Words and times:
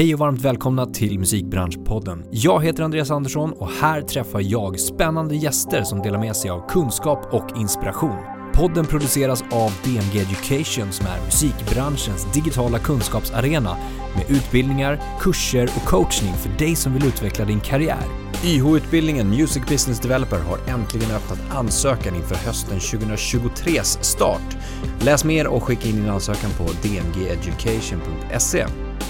Hej 0.00 0.14
och 0.14 0.20
varmt 0.20 0.40
välkomna 0.40 0.86
till 0.86 1.18
Musikbranschpodden. 1.18 2.24
Jag 2.30 2.64
heter 2.64 2.82
Andreas 2.82 3.10
Andersson 3.10 3.52
och 3.52 3.70
här 3.70 4.02
träffar 4.02 4.40
jag 4.40 4.80
spännande 4.80 5.36
gäster 5.36 5.82
som 5.82 5.98
delar 5.98 6.18
med 6.18 6.36
sig 6.36 6.50
av 6.50 6.68
kunskap 6.68 7.34
och 7.34 7.58
inspiration. 7.58 8.16
Podden 8.54 8.86
produceras 8.86 9.42
av 9.42 9.72
DMG 9.84 10.20
Education 10.20 10.92
som 10.92 11.06
är 11.06 11.24
musikbranschens 11.24 12.32
digitala 12.34 12.78
kunskapsarena 12.78 13.76
med 14.16 14.30
utbildningar, 14.36 15.00
kurser 15.20 15.70
och 15.76 15.88
coachning 15.88 16.34
för 16.34 16.58
dig 16.58 16.76
som 16.76 16.92
vill 16.94 17.06
utveckla 17.06 17.44
din 17.44 17.60
karriär. 17.60 18.04
YH-utbildningen 18.44 19.28
Music 19.28 19.62
Business 19.68 20.00
Developer 20.00 20.38
har 20.38 20.58
äntligen 20.74 21.10
öppnat 21.10 21.40
ansökan 21.50 22.14
inför 22.14 22.34
hösten 22.34 22.78
2023s 22.78 24.02
start. 24.02 24.56
Läs 25.04 25.24
mer 25.24 25.46
och 25.46 25.62
skicka 25.62 25.88
in 25.88 25.96
din 25.96 26.10
ansökan 26.10 26.50
på 26.58 26.64
dmgeducation.se. 26.82 28.66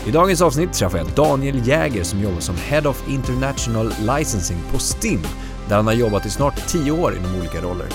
I 0.07 0.11
dagens 0.11 0.43
avsnitt 0.43 0.73
träffar 0.73 0.99
jag 0.99 1.07
Daniel 1.07 1.69
Jäger 1.69 2.05
som 2.05 2.21
jobbar 2.21 2.41
som 2.41 2.57
Head 2.57 2.89
of 2.89 3.09
International 3.09 3.93
Licensing 4.01 4.59
på 4.73 4.79
STIM, 4.79 5.21
där 5.69 5.77
han 5.77 5.87
har 5.87 5.95
jobbat 5.95 6.27
i 6.27 6.31
snart 6.31 6.69
10 6.69 6.93
år 6.93 7.17
inom 7.17 7.41
olika 7.41 7.61
roller. 7.61 7.87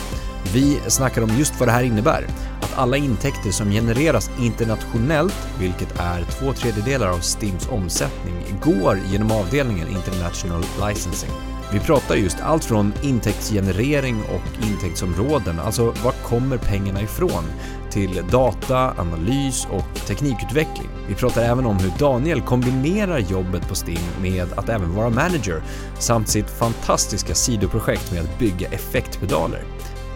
Vi 0.54 0.80
snackar 0.88 1.22
om 1.22 1.38
just 1.38 1.60
vad 1.60 1.68
det 1.68 1.72
här 1.72 1.84
innebär, 1.84 2.28
att 2.62 2.78
alla 2.78 2.98
intäkter 2.98 3.52
som 3.52 3.72
genereras 3.72 4.32
internationellt, 4.40 5.48
vilket 5.60 6.00
är 6.00 6.24
två 6.24 6.54
tredjedelar 6.54 7.08
av 7.08 7.20
STIMs 7.20 7.68
omsättning, 7.72 8.36
går 8.64 9.00
genom 9.12 9.32
avdelningen 9.32 9.88
International 9.88 10.66
Licensing. 10.88 11.55
Vi 11.76 11.82
pratar 11.82 12.16
just 12.16 12.42
allt 12.42 12.66
från 12.66 12.94
intäktsgenerering 13.02 14.22
och 14.22 14.66
intäktsområden, 14.66 15.60
alltså 15.60 15.86
var 15.86 16.12
kommer 16.12 16.58
pengarna 16.58 17.02
ifrån, 17.02 17.44
till 17.92 18.24
data, 18.32 18.94
analys 18.98 19.68
och 19.72 20.08
teknikutveckling. 20.08 20.88
Vi 21.08 21.16
pratar 21.16 21.42
även 21.42 21.66
om 21.66 21.78
hur 21.78 21.92
Daniel 22.00 22.42
kombinerar 22.42 23.20
jobbet 23.20 23.70
på 23.70 23.76
STIM 23.76 23.98
med 24.22 24.48
att 24.56 24.70
även 24.70 24.96
vara 24.96 25.10
manager 25.10 25.64
samt 26.00 26.28
sitt 26.28 26.50
fantastiska 26.50 27.36
sidoprojekt 27.36 28.12
med 28.12 28.22
att 28.22 28.40
bygga 28.40 28.68
effektpedaler. 28.68 29.64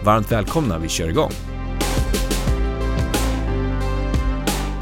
Varmt 0.04 0.32
välkomna, 0.32 0.78
vi 0.78 0.88
kör 0.88 1.08
igång! 1.08 1.59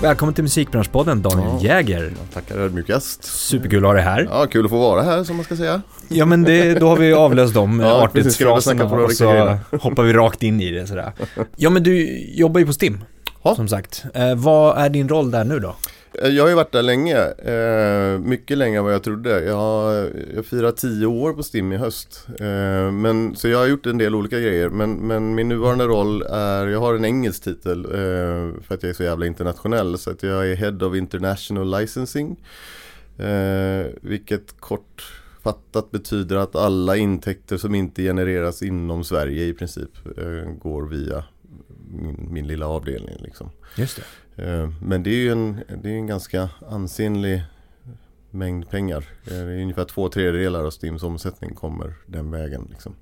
Välkommen 0.02 0.34
till 0.34 0.44
Musikbranschpodden 0.44 1.22
Daniel 1.22 1.48
Ja. 1.48 1.60
Jäger. 1.60 2.12
Tackar 2.34 2.58
ödmjukast. 2.58 3.24
Superkul 3.24 3.78
att 3.84 3.88
ha 3.88 3.92
dig 3.94 4.02
här. 4.02 4.28
Ja, 4.30 4.46
kul 4.46 4.64
att 4.64 4.70
få 4.70 4.78
vara 4.78 5.02
här 5.02 5.24
som 5.24 5.36
man 5.36 5.44
ska 5.44 5.56
säga. 5.56 5.82
Ja 6.08 6.24
men 6.24 6.42
det, 6.42 6.74
då 6.74 6.88
har 6.88 6.96
vi 6.96 7.12
avlöst 7.12 7.54
de 7.54 7.80
Ja, 7.80 8.02
artighetsfraserna 8.04 8.84
och 8.84 9.12
så 9.12 9.24
grejerna. 9.30 9.58
hoppar 9.80 10.02
vi 10.02 10.12
rakt 10.12 10.42
in 10.42 10.60
i 10.60 10.70
det 10.70 10.86
sådär. 10.86 11.12
Ja 11.56 11.70
men 11.70 11.82
du 11.82 12.18
jobbar 12.34 12.60
ju 12.60 12.66
på 12.66 12.72
STIM, 12.72 13.04
Ja. 13.42 13.54
som 13.54 13.68
sagt. 13.68 14.04
Eh, 14.14 14.34
vad 14.34 14.78
är 14.78 14.88
din 14.88 15.08
roll 15.08 15.30
där 15.30 15.44
nu 15.44 15.58
då? 15.58 15.76
Eh, 16.22 16.28
jag 16.28 16.44
har 16.44 16.48
ju 16.48 16.54
varit 16.54 16.72
där 16.72 16.82
länge, 16.82 17.18
eh, 17.30 18.18
mycket 18.18 18.58
längre 18.58 18.78
än 18.78 18.84
vad 18.84 18.94
jag 18.94 19.02
trodde. 19.02 19.44
Jag, 19.44 20.10
jag 20.34 20.46
firar 20.46 20.72
tio 20.72 21.06
år 21.06 21.32
på 21.32 21.42
STIM 21.42 21.72
i 21.72 21.76
höst. 21.76 22.26
Eh, 22.40 22.92
men, 22.92 23.36
så 23.36 23.48
jag 23.48 23.58
har 23.58 23.66
gjort 23.66 23.86
en 23.86 23.98
del 23.98 24.14
olika 24.14 24.40
grejer. 24.40 24.68
Men, 24.68 24.92
men 24.92 25.34
min 25.34 25.48
nuvarande 25.48 25.84
roll 25.84 26.22
är, 26.22 26.66
jag 26.66 26.80
har 26.80 26.94
en 26.94 27.04
engelsk 27.04 27.44
titel 27.44 27.84
eh, 27.84 28.62
för 28.62 28.74
att 28.74 28.82
jag 28.82 28.90
är 28.90 28.94
så 28.94 29.02
jävla 29.02 29.26
internationell. 29.26 29.98
Så 29.98 30.10
att 30.10 30.22
jag 30.22 30.50
är 30.50 30.56
Head 30.56 30.86
of 30.86 30.96
International 30.96 31.80
Licensing. 31.80 32.44
Eh, 33.18 33.86
vilket 34.00 34.60
kortfattat 34.60 35.90
betyder 35.90 36.36
att 36.36 36.56
alla 36.56 36.96
intäkter 36.96 37.56
som 37.56 37.74
inte 37.74 38.02
genereras 38.02 38.62
inom 38.62 39.04
Sverige 39.04 39.44
i 39.44 39.52
princip 39.52 39.90
eh, 40.18 40.52
går 40.52 40.86
via 40.86 41.24
min, 41.90 42.28
min 42.30 42.46
lilla 42.46 42.66
avdelning. 42.66 43.16
Liksom. 43.20 43.50
Just 43.76 43.96
det. 43.96 44.02
Eh, 44.38 44.70
Men 44.82 45.02
det 45.02 45.10
är 45.10 45.14
ju 45.14 45.32
en, 45.32 45.60
det 45.82 45.88
är 45.88 45.94
en 45.94 46.06
ganska 46.06 46.48
ansenlig 46.68 47.42
mängd 48.30 48.70
pengar. 48.70 49.04
Det 49.24 49.34
är 49.34 49.62
ungefär 49.62 49.84
två 49.84 50.08
tredjedelar 50.08 50.64
av 50.64 50.70
Stims 50.70 51.02
omsättning 51.02 51.54
kommer 51.54 51.94
den 52.06 52.30
vägen. 52.30 52.66
Liksom. 52.70 52.94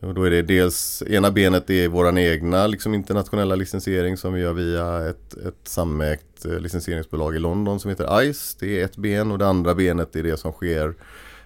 Och 0.00 0.14
då 0.14 0.22
är 0.22 0.30
det 0.30 0.42
dels, 0.42 1.02
ena 1.06 1.30
benet 1.30 1.70
är 1.70 1.88
våran 1.88 2.18
egna 2.18 2.66
liksom, 2.66 2.94
internationella 2.94 3.54
licensiering 3.54 4.16
som 4.16 4.34
vi 4.34 4.40
gör 4.40 4.52
via 4.52 5.08
ett, 5.08 5.34
ett 5.36 5.68
samägt 5.68 6.44
eh, 6.44 6.58
licensieringsbolag 6.58 7.36
i 7.36 7.38
London 7.38 7.80
som 7.80 7.88
heter 7.88 8.22
ICE. 8.22 8.56
Det 8.60 8.80
är 8.80 8.84
ett 8.84 8.96
ben 8.96 9.32
och 9.32 9.38
det 9.38 9.46
andra 9.46 9.74
benet 9.74 10.16
är 10.16 10.22
det 10.22 10.36
som 10.36 10.52
sker 10.52 10.94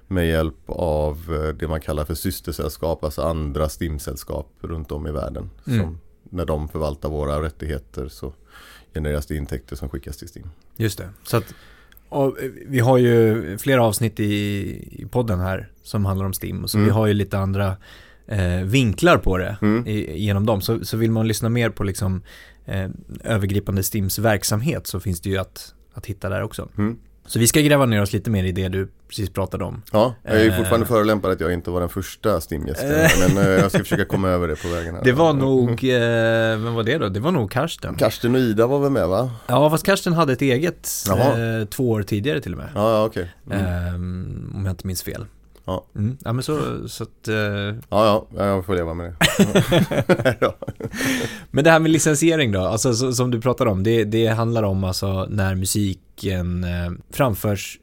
med 0.06 0.28
hjälp 0.28 0.70
av 0.70 1.16
eh, 1.28 1.54
det 1.54 1.69
man 1.69 1.81
kallar 1.81 2.04
för 2.04 2.15
systersällskap, 2.15 3.04
alltså 3.04 3.22
andra 3.22 3.69
STIM-sällskap 3.69 4.49
runt 4.60 4.93
om 4.93 5.06
i 5.06 5.10
världen. 5.12 5.50
Mm. 5.66 5.81
Som, 5.81 6.00
när 6.22 6.44
de 6.44 6.69
förvaltar 6.69 7.09
våra 7.09 7.43
rättigheter 7.43 8.09
så 8.09 8.32
genereras 8.95 9.27
det 9.27 9.37
intäkter 9.37 9.77
som 9.77 9.89
skickas 9.89 10.17
till 10.17 10.28
STIM. 10.28 10.51
Just 10.77 10.99
det. 10.99 11.09
Så 11.23 11.37
att, 11.37 11.55
eh, 12.11 12.28
vi 12.67 12.78
har 12.81 12.99
ju 12.99 13.59
flera 13.59 13.83
avsnitt 13.84 14.21
i, 14.21 14.33
i 15.03 15.06
podden 15.11 15.41
här 15.41 15.69
som 15.83 16.05
handlar 16.05 16.27
om 16.27 16.33
STIM. 16.33 16.69
Så 16.69 16.78
Mm. 16.78 16.87
vi 16.87 16.93
har 16.93 17.06
ju 17.06 17.15
lite 17.15 17.39
andra 17.39 17.77
eh, 18.27 18.62
vinklar 18.65 19.19
på 19.19 19.39
det 19.39 19.56
Mm. 19.62 19.87
i, 19.87 20.19
genom 20.19 20.47
dem. 20.47 20.61
Så, 20.61 20.84
så 20.84 20.97
vill 20.97 21.11
man 21.11 21.29
lyssna 21.29 21.49
mer 21.49 21.71
på 21.71 21.84
liksom 21.84 22.23
eh, 22.67 22.91
övergripande 23.25 23.83
STIMs 23.83 24.19
verksamhet 24.19 24.87
så 24.87 25.00
finns 25.00 25.21
det 25.21 25.31
ju 25.31 25.37
att, 25.39 25.75
att 25.95 26.06
hitta 26.06 26.29
där 26.29 26.43
också. 26.43 26.69
Mm. 26.79 26.99
Så 27.31 27.39
vi 27.39 27.47
ska 27.47 27.61
gräva 27.61 27.87
ner 27.87 28.03
oss 28.03 28.13
lite 28.13 28.31
mer 28.31 28.45
i 28.45 28.53
det 28.53 28.69
du 28.69 28.89
precis 29.09 29.31
pratade 29.31 29.65
om. 29.65 29.83
Ja, 29.93 30.15
jag 30.23 30.35
är 30.37 30.45
ju 30.45 30.51
Eh. 30.51 30.57
fortfarande 30.57 30.87
förolämpad 30.87 31.31
att 31.31 31.41
jag 31.41 31.53
inte 31.53 31.71
var 31.71 31.81
den 31.81 31.89
första 31.89 32.41
STIM-gästen. 32.41 32.91
Eh. 32.91 33.11
men 33.35 33.45
eh, 33.45 33.51
jag 33.51 33.71
ska 33.71 33.79
försöka 33.79 34.05
komma 34.05 34.29
över 34.29 34.49
det 34.49 34.57
på 34.63 34.69
vägen 34.69 34.95
här. 34.95 35.05
Det 35.05 35.13
var 35.13 35.33
nog, 35.33 35.71
eh, 35.71 36.01
vem 36.65 36.75
var 36.75 36.83
det 36.83 36.99
då? 36.99 37.09
Det 37.09 37.21
var 37.21 37.31
nog 37.31 37.51
Karsten. 37.51 37.95
Karsten 37.95 38.35
och 38.35 38.41
Ida 38.41 38.67
var 38.67 38.79
väl 38.79 38.91
med 38.91 39.09
va? 39.09 39.31
Ja, 39.47 39.71
fast 39.71 39.87
Karsten 39.87 40.13
hade 40.13 40.33
ett 40.33 40.43
eget 40.43 40.89
eh, 41.11 41.69
två 41.69 41.91
år 41.91 42.03
tidigare 42.03 42.41
till 42.41 42.53
och 42.53 42.59
med. 42.59 42.69
Ja, 42.75 42.91
ja 42.93 43.05
okej. 43.05 43.33
Mm. 43.51 43.67
Ehm, 43.67 44.53
om 44.55 44.65
jag 44.65 44.73
inte 44.73 44.87
minns 44.87 45.03
fel. 45.03 45.27
Ja. 45.65 45.84
Mm. 45.97 46.16
Ja, 46.25 46.32
men 46.32 46.43
så, 46.43 46.88
så 46.88 47.03
att, 47.03 47.28
eh, 47.28 47.34
Ja, 47.37 47.76
ja, 47.88 48.26
jag 48.37 48.66
får 48.66 48.75
leva 48.75 48.94
med 48.94 49.06
det. 49.06 50.37
ja. 50.41 50.54
Men 51.50 51.65
det 51.65 51.71
här 51.71 51.78
med 51.81 51.91
licensiering 51.91 52.53
då, 52.53 52.60
alltså 52.60 52.94
så, 52.94 53.12
som 53.12 53.31
du 53.31 53.41
pratade 53.41 53.70
om, 53.70 53.82
det, 53.82 54.04
det 54.04 54.26
handlar 54.26 54.62
om 54.62 54.84
alltså 54.84 55.26
när 55.31 55.54
musiken 55.54 56.65
eh, 56.65 56.91
framförs 57.10 57.78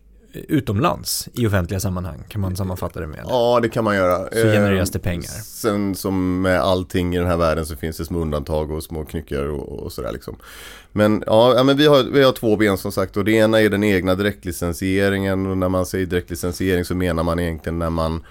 utomlands 0.47 1.29
i 1.33 1.47
offentliga 1.47 1.79
sammanhang, 1.79 2.23
kan 2.27 2.41
man 2.41 2.55
sammanfatta 2.55 2.99
det 2.99 3.07
med? 3.07 3.19
ja, 3.27 3.59
det 3.61 3.69
kan 3.69 3.83
man 3.83 3.95
göra. 3.95 4.29
Så 4.29 4.35
genereras 4.35 4.89
Eh, 4.89 4.93
det 4.93 4.99
pengar. 4.99 5.43
Sen 5.43 5.95
som 5.95 6.41
med 6.41 6.61
allting 6.61 7.15
i 7.15 7.17
den 7.17 7.27
här 7.27 7.37
världen 7.37 7.65
så 7.65 7.75
finns 7.75 7.97
det 7.97 8.05
små 8.05 8.19
undantag 8.19 8.71
och 8.71 8.83
små 8.83 9.05
knyckar 9.05 9.43
och, 9.43 9.83
och 9.83 9.91
sådär 9.91 10.11
liksom. 10.11 10.35
Men 10.91 11.23
ja, 11.25 11.53
ja, 11.55 11.63
men 11.63 11.77
vi 11.77 11.87
har, 11.87 12.03
vi 12.03 12.23
har 12.23 12.31
två 12.31 12.55
ben 12.55 12.77
som 12.77 12.91
sagt 12.91 13.17
och 13.17 13.25
det 13.25 13.31
ena 13.31 13.61
är 13.61 13.69
den 13.69 13.83
egna 13.83 14.15
direktlicensieringen 14.15 15.45
och 15.47 15.57
när 15.57 15.69
man 15.69 15.85
säger 15.85 16.05
direktlicensiering 16.05 16.85
så 16.85 16.95
menar 16.95 17.23
man 17.23 17.39
egentligen 17.39 17.79
när 17.79 17.89
man 17.89 18.23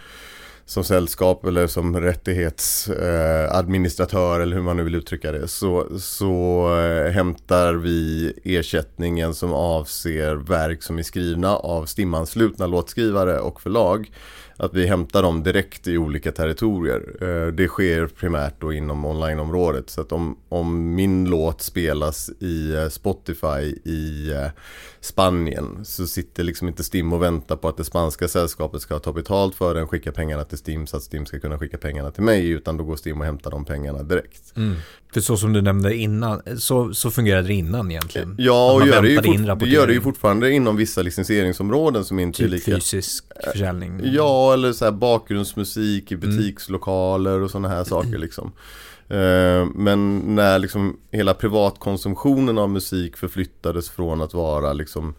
som 0.67 0.85
sällskap 0.85 1.45
eller 1.45 1.67
som 1.67 2.01
rättighetsadministratör 2.01 4.37
eh, 4.37 4.43
eller 4.43 4.57
hur 4.57 4.63
man 4.63 4.77
nu 4.77 4.83
vill 4.83 4.95
uttrycka 4.95 5.33
det 5.33 5.49
så, 5.49 5.99
så 6.01 6.69
eh, 6.81 7.13
hämtar 7.13 7.75
vi 7.75 8.33
ersättningen 8.45 9.35
som 9.35 9.53
avser 9.53 10.35
verk 10.35 10.83
som 10.83 10.99
är 10.99 11.03
skrivna 11.03 11.57
av 11.57 11.87
STIM-anslutna 11.87 12.67
låtskrivare 12.67 13.41
och 13.41 13.61
förlag 13.61 14.11
att 14.57 14.75
vi 14.75 14.87
hämtar 14.87 15.23
dem 15.23 15.43
direkt 15.43 15.89
i 15.89 15.99
olika 15.99 16.33
territorier. 16.33 17.03
Eh, 17.21 17.53
Det 17.53 17.69
sker 17.69 18.07
primärt 18.07 18.55
då 18.61 18.73
inom 18.73 19.05
onlineområdet. 19.05 19.91
Så 19.91 20.01
att 20.01 20.13
om, 20.13 20.37
om 20.49 20.95
min 20.95 21.25
låt 21.25 21.63
spelas 21.63 22.31
i 22.41 22.75
eh, 22.75 22.89
Spotify 22.89 23.77
i 23.85 24.31
eh, 24.33 24.47
Spanien 25.01 25.85
så 25.85 26.07
sitter 26.07 26.45
liksom 26.45 26.69
inte 26.69 26.85
Stim 26.85 27.13
och 27.13 27.23
väntar 27.23 27.57
på 27.57 27.69
att 27.69 27.77
det 27.77 27.85
spanska 27.85 28.29
sällskapet 28.29 28.81
ska 28.81 28.99
ta 28.99 29.13
betalt 29.13 29.55
för 29.55 29.75
den, 29.75 29.89
skicka 29.89 30.13
pengarna 30.13 30.45
till 30.45 30.59
Stim 30.59 30.87
så 30.87 30.97
att 30.97 31.03
Stim 31.03 31.27
ska 31.27 31.41
kunna 31.41 31.59
skicka 31.59 31.79
pengarna 31.79 32.11
till 32.11 32.23
mig 32.23 32.49
utan 32.49 32.77
då 32.77 32.85
går 32.85 32.97
Stim 32.97 33.21
och 33.21 33.27
hämtar 33.27 33.51
de 33.51 33.65
pengarna 33.65 34.03
direkt. 34.03 34.57
Mm. 34.57 34.77
För 35.13 35.21
så 35.21 35.37
som 35.37 35.53
du 35.53 35.63
nämnde 35.63 35.97
innan, 35.97 36.43
så, 36.59 36.95
så 36.95 37.11
fungerade 37.11 37.49
det 37.49 37.55
innan 37.55 37.91
egentligen. 37.91 38.35
Ja, 38.39 38.73
och 38.73 38.87
gör 38.87 39.03
det, 39.03 39.09
ju 39.09 39.17
fort, 39.23 39.59
det 39.61 39.69
gör 39.69 39.87
det 39.87 39.93
ju 39.93 40.01
fortfarande 40.01 40.51
inom 40.53 40.77
vissa 40.77 41.03
licensieringsområden 41.03 42.05
som 42.05 42.19
inte 42.19 42.43
är 42.43 42.45
Typ 42.45 42.53
lika 42.53 42.75
fysisk 42.75 43.25
försäljning. 43.45 44.01
Ja, 44.05 44.46
eller 44.53 44.73
så 44.73 44.85
här 44.85 44.93
bakgrundsmusik 44.93 46.13
Mm. 46.13 46.25
i 46.25 46.27
butikslokaler 46.27 47.41
och 47.41 47.51
sådana 47.51 47.69
här 47.69 47.85
saker 47.85 48.19
liksom. 48.19 48.53
Eh, 49.09 49.67
Men 49.75 50.19
när 50.19 50.59
liksom 50.59 50.97
hela 51.11 51.35
privatkonsumtionen 51.35 52.59
av 52.59 52.71
musik 52.71 53.17
förflyttades 53.17 53.91
från 53.91 54.23
att 54.23 54.35
vara 54.35 54.73
liksom 54.73 55.15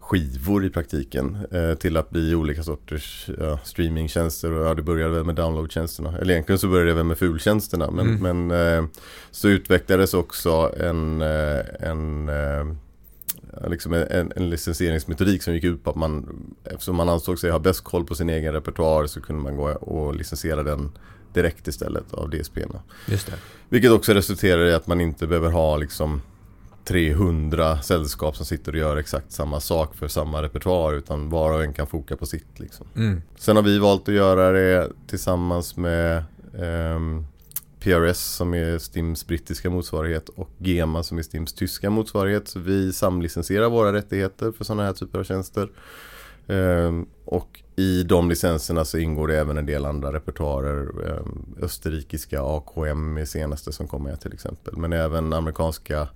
skivor 0.00 0.64
i 0.64 0.70
praktiken 0.70 1.38
eh, 1.52 1.74
till 1.74 1.96
att 1.96 2.10
bli 2.10 2.34
olika 2.34 2.62
sorters 2.62 3.30
ja, 3.40 3.58
streamingtjänster 3.64 4.52
och 4.52 4.66
ja, 4.66 4.74
det 4.74 4.82
började 4.82 5.14
väl 5.14 5.24
med 5.24 5.34
downloadtjänsterna. 5.34 6.18
Eller 6.18 6.32
egentligen 6.34 6.58
så 6.58 6.68
började 6.68 6.90
det 6.90 6.94
väl 6.94 7.04
med 7.04 7.18
fultjänsterna 7.18 7.90
men, 7.90 8.06
Mm. 8.20 8.46
men 8.48 8.76
eh, 8.78 8.84
så 9.30 9.48
utvecklades 9.48 10.14
också 10.14 10.72
en, 10.80 11.22
en 11.80 12.28
liksom 13.68 13.92
en, 13.92 14.32
en 14.36 14.50
licensieringsmetodik 14.50 15.42
som 15.42 15.54
gick 15.54 15.64
ut 15.64 15.84
på 15.84 15.90
att 15.90 15.96
man 15.96 16.28
eftersom 16.64 16.96
man 16.96 17.08
ansåg 17.08 17.38
sig 17.38 17.50
ha 17.50 17.58
bäst 17.58 17.84
koll 17.84 18.04
på 18.04 18.14
sin 18.14 18.30
egen 18.30 18.52
repertoar 18.52 19.06
så 19.06 19.20
kunde 19.20 19.42
man 19.42 19.56
gå 19.56 19.68
och 19.70 20.14
licensiera 20.14 20.62
den 20.62 20.92
direkt 21.32 21.68
istället 21.68 22.14
av 22.14 22.30
DSP-erna. 22.30 22.82
Just 23.06 23.26
det. 23.26 23.32
Vilket 23.68 23.90
också 23.90 24.12
resulterar 24.14 24.66
i 24.66 24.74
att 24.74 24.86
man 24.86 25.00
inte 25.00 25.26
behöver 25.26 25.50
ha 25.50 25.76
liksom 25.76 26.22
300 26.84 27.82
sällskap 27.82 28.36
som 28.36 28.46
sitter 28.46 28.72
och 28.72 28.78
gör 28.78 28.96
exakt 28.96 29.32
samma 29.32 29.60
sak 29.60 29.94
för 29.94 30.08
samma 30.08 30.42
repertoar 30.42 30.92
utan 30.94 31.30
var 31.30 31.52
och 31.52 31.64
en 31.64 31.72
kan 31.72 31.86
foka 31.86 32.16
på 32.16 32.26
sitt 32.26 32.58
liksom. 32.60 32.86
Mm. 32.96 33.22
Sen 33.36 33.56
har 33.56 33.62
vi 33.62 33.78
valt 33.78 34.08
att 34.08 34.14
göra 34.14 34.50
det 34.50 34.88
tillsammans 35.06 35.76
med 35.76 36.24
ehm, 36.58 37.26
PRS 37.80 38.18
som 38.18 38.54
är 38.54 38.78
Stims 38.78 39.26
brittiska 39.26 39.70
motsvarighet 39.70 40.28
och 40.28 40.50
GEMA 40.58 41.02
som 41.02 41.18
är 41.18 41.22
Stims 41.22 41.52
tyska 41.52 41.90
motsvarighet. 41.90 42.48
Så 42.48 42.58
vi 42.58 42.92
samlicensierar 42.92 43.68
våra 43.70 43.92
rättigheter 43.92 44.52
för 44.52 44.64
sådana 44.64 44.82
här 44.82 44.92
typer 44.92 45.18
av 45.18 45.24
tjänster. 45.24 45.68
Ehm, 46.46 47.06
och 47.24 47.62
i 47.76 48.02
de 48.02 48.28
licenserna 48.28 48.84
så 48.84 48.98
ingår 48.98 49.28
det 49.28 49.38
även 49.38 49.58
en 49.58 49.66
del 49.66 49.84
andra 49.84 50.12
repertoarer. 50.12 51.08
Ehm, 51.08 51.56
österrikiska 51.62 52.42
AKM 52.42 53.16
är 53.16 53.24
senaste 53.24 53.72
som 53.72 53.88
kommer 53.88 54.16
till 54.16 54.32
exempel. 54.32 54.76
Men 54.76 54.92
även 54.92 55.32
amerikanska 55.32 56.08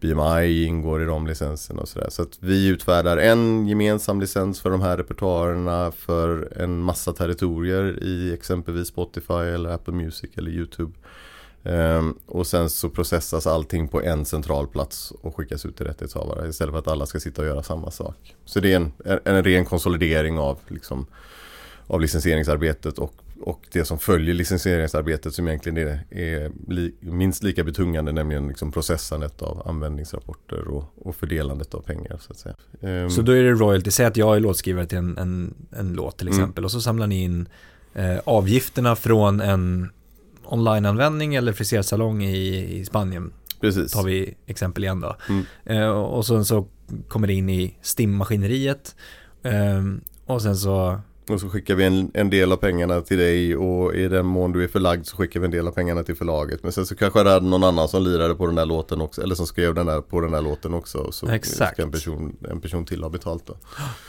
BMI 0.00 0.64
ingår 0.64 1.02
i 1.02 1.04
de 1.04 1.26
licenserna 1.26 1.80
och 1.80 1.88
sådär. 1.88 2.10
Så 2.10 2.22
att 2.22 2.38
vi 2.40 2.68
utfärdar 2.68 3.16
en 3.16 3.68
gemensam 3.68 4.20
licens 4.20 4.60
för 4.60 4.70
de 4.70 4.80
här 4.80 4.96
repertoarerna 4.96 5.92
för 5.92 6.52
en 6.56 6.78
massa 6.78 7.12
territorier 7.12 8.02
i 8.02 8.34
exempelvis 8.34 8.88
Spotify 8.88 9.34
eller 9.34 9.70
Apple 9.70 9.94
Music 9.94 10.30
eller 10.34 10.50
YouTube. 10.50 10.92
Ehm, 11.64 12.18
och 12.26 12.46
sen 12.46 12.70
så 12.70 12.88
processas 12.88 13.46
allting 13.46 13.88
på 13.88 14.02
en 14.02 14.24
central 14.24 14.66
plats 14.66 15.12
och 15.22 15.36
skickas 15.36 15.66
ut 15.66 15.76
till 15.76 15.86
rättighetshavare 15.86 16.48
istället 16.48 16.72
för 16.72 16.78
att 16.78 16.88
alla 16.88 17.06
ska 17.06 17.20
sitta 17.20 17.42
och 17.42 17.48
göra 17.48 17.62
samma 17.62 17.90
sak. 17.90 18.34
Så 18.44 18.60
det 18.60 18.72
är 18.72 18.76
en, 18.76 18.92
en, 19.04 19.18
en 19.24 19.44
ren 19.44 19.64
konsolidering 19.64 20.38
av, 20.38 20.58
liksom, 20.68 21.06
av 21.86 22.00
licensieringsarbetet 22.00 22.98
och, 22.98 23.14
och 23.40 23.60
det 23.72 23.84
som 23.84 23.98
följer 23.98 24.34
licensieringsarbetet 24.34 25.34
som 25.34 25.48
egentligen 25.48 25.78
är, 25.78 26.04
är 26.10 26.52
li, 26.68 26.94
minst 27.00 27.42
lika 27.42 27.64
betungande 27.64 28.12
nämligen 28.12 28.48
liksom 28.48 28.72
processandet 28.72 29.42
av 29.42 29.68
användningsrapporter 29.68 30.68
och, 30.68 30.84
och 30.96 31.16
fördelandet 31.16 31.74
av 31.74 31.80
pengar 31.80 32.18
så 32.20 32.32
att 32.32 32.38
säga. 32.38 32.54
Ehm, 32.82 33.10
Så 33.10 33.22
då 33.22 33.32
är 33.32 33.42
det 33.42 33.50
royalty, 33.50 33.90
säg 33.90 34.06
att 34.06 34.16
jag 34.16 34.36
är 34.36 34.40
låtskrivare 34.40 34.86
till 34.86 34.98
en, 34.98 35.18
en, 35.18 35.54
en 35.78 35.92
låt 35.92 36.18
till 36.18 36.28
Mm. 36.28 36.38
exempel 36.40 36.64
och 36.64 36.70
så 36.70 36.80
samlar 36.80 37.06
ni 37.06 37.22
in 37.22 37.48
eh, 37.94 38.18
avgifterna 38.24 38.96
från 38.96 39.40
en 39.40 39.90
onlineanvändning 40.44 41.34
eller 41.34 41.52
frisersalong 41.52 42.22
i, 42.24 42.64
i 42.78 42.84
Spanien, 42.84 43.32
precis. 43.60 43.92
tar 43.92 44.04
vi 44.04 44.34
exempel 44.46 44.84
igen 44.84 45.00
då. 45.00 45.16
Mm. 45.28 45.44
Eh, 45.64 45.88
och 45.88 46.26
sen 46.26 46.44
så 46.44 46.66
kommer 47.08 47.26
det 47.26 47.32
in 47.32 47.48
i 47.50 47.76
STIM-maskineriet 47.82 48.96
eh, 49.42 49.82
och 50.26 50.42
sen 50.42 50.56
så, 50.56 51.00
Och 51.28 51.40
så 51.40 51.48
skickar 51.48 51.74
vi 51.74 51.84
en, 51.84 52.10
en 52.14 52.30
del 52.30 52.52
av 52.52 52.56
pengarna 52.56 53.00
till 53.00 53.18
dig 53.18 53.56
och 53.56 53.94
i 53.94 54.08
den 54.08 54.26
mån 54.26 54.52
du 54.52 54.64
är 54.64 54.68
förlagd 54.68 55.06
så 55.06 55.16
skickar 55.16 55.40
vi 55.40 55.44
en 55.44 55.50
del 55.50 55.68
av 55.68 55.72
pengarna 55.72 56.02
till 56.02 56.16
förlaget. 56.16 56.62
Men 56.62 56.72
sen 56.72 56.86
så 56.86 56.96
kanske 56.96 57.22
det 57.22 57.30
är 57.30 57.40
någon 57.40 57.64
annan 57.64 57.88
som 57.88 58.02
lirade 58.02 58.34
på 58.34 58.46
den 58.46 58.54
där 58.54 58.66
låten 58.66 59.00
också, 59.00 59.22
eller 59.22 59.34
som 59.34 59.46
skrev 59.46 59.74
den 59.74 59.86
där, 59.86 60.00
på 60.00 60.20
den 60.20 60.30
där 60.32 60.42
låten 60.42 60.74
också. 60.74 60.98
Och 60.98 61.14
Så 61.14 61.28
Exakt. 61.28 61.78
en 61.78 61.90
person, 61.90 62.36
en 62.50 62.60
person 62.60 62.84
till 62.84 63.02
ha 63.02 63.10
betalt 63.10 63.46
då. 63.46 63.56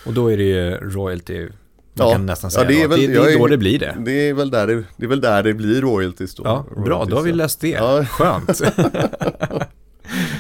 och 0.06 0.14
då 0.14 0.32
är 0.32 0.38
det 0.38 0.44
ju 0.44 0.72
royalty, 0.76 1.40
man 1.42 2.08
Ja. 2.08 2.12
kan 2.12 2.26
nästan 2.26 2.50
Ja, 2.54 2.60
säga 2.60 2.68
det 2.68 2.82
är 2.84 2.88
väl- 2.88 3.00
det, 3.00 3.08
det 3.08 3.14
är 3.20 3.36
är- 3.36 3.40
då 3.40 3.48
det 3.48 3.58
blir 3.58 3.80
det. 3.80 3.96
Det 4.06 4.30
är 4.30 4.34
väl 4.34 4.50
där 4.50 4.68
det, 4.68 4.84
det, 4.98 5.06
är 5.06 5.10
väl 5.10 5.22
där 5.22 5.44
det 5.44 5.54
blir 5.54 5.82
royalties 5.82 6.36
då. 6.36 6.44
Ja, 6.46 6.66
bra, 6.76 6.84
då 6.86 7.16
har 7.16 7.24
vi 7.24 7.32
Royalties, 7.32 7.36
löst 7.36 7.62
det. 7.62 7.70
Ja. 7.70 8.06
Skönt. 8.06 8.62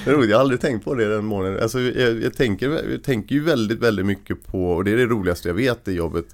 Roligt, 0.06 0.30
jag 0.30 0.38
har 0.38 0.42
aldrig 0.42 0.62
tänkt 0.62 0.86
på 0.86 0.96
det 0.96 1.06
den 1.06 1.26
månaden. 1.26 1.60
Alltså, 1.62 1.80
jag, 1.80 2.24
jag, 2.24 2.34
tänker, 2.34 2.92
jag 2.92 3.04
tänker 3.04 3.36
ju 3.36 3.44
väldigt, 3.44 3.80
väldigt 3.80 4.06
mycket 4.06 4.46
på, 4.46 4.72
och 4.72 4.84
det 4.84 4.92
är 4.92 4.98
det 4.98 5.06
roligaste 5.06 5.48
jag 5.48 5.56
vet 5.56 5.88
i 5.88 5.92
jobbet, 5.92 6.26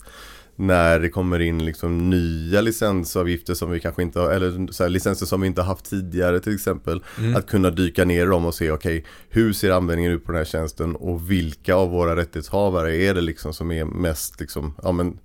när 0.55 0.99
det 0.99 1.09
kommer 1.09 1.39
in 1.39 1.65
liksom 1.65 2.09
nya 2.09 2.61
licensavgifter 2.61 3.53
som 3.53 3.71
vi 3.71 3.79
kanske 3.79 4.01
inte 4.01 4.19
har, 4.19 4.31
eller 4.31 4.71
så 4.71 4.83
här, 4.83 4.89
licenser 4.89 5.25
som 5.25 5.41
vi 5.41 5.47
inte 5.47 5.61
har 5.61 5.67
haft 5.67 5.89
tidigare 5.89 6.39
till 6.39 6.55
exempel. 6.55 7.03
Mm. 7.19 7.35
Att 7.35 7.47
kunna 7.47 7.69
dyka 7.69 8.05
ner 8.05 8.27
dem 8.27 8.45
och 8.45 8.55
se, 8.55 8.71
okej, 8.71 9.05
hur 9.29 9.53
ser 9.53 9.71
användningen 9.71 10.11
ut 10.11 10.25
på 10.25 10.31
den 10.31 10.39
här 10.39 10.45
tjänsten 10.45 10.95
och 10.95 11.31
vilka 11.31 11.75
av 11.75 11.89
våra 11.89 12.15
rättighetshavare 12.15 12.95
är 12.95 13.13
det 13.13 13.21
liksom 13.21 13.53
som 13.53 13.71
är 13.71 13.85
mest 13.85 14.39
liksom, 14.39 14.75
ja 14.83 14.91
men 14.91 15.19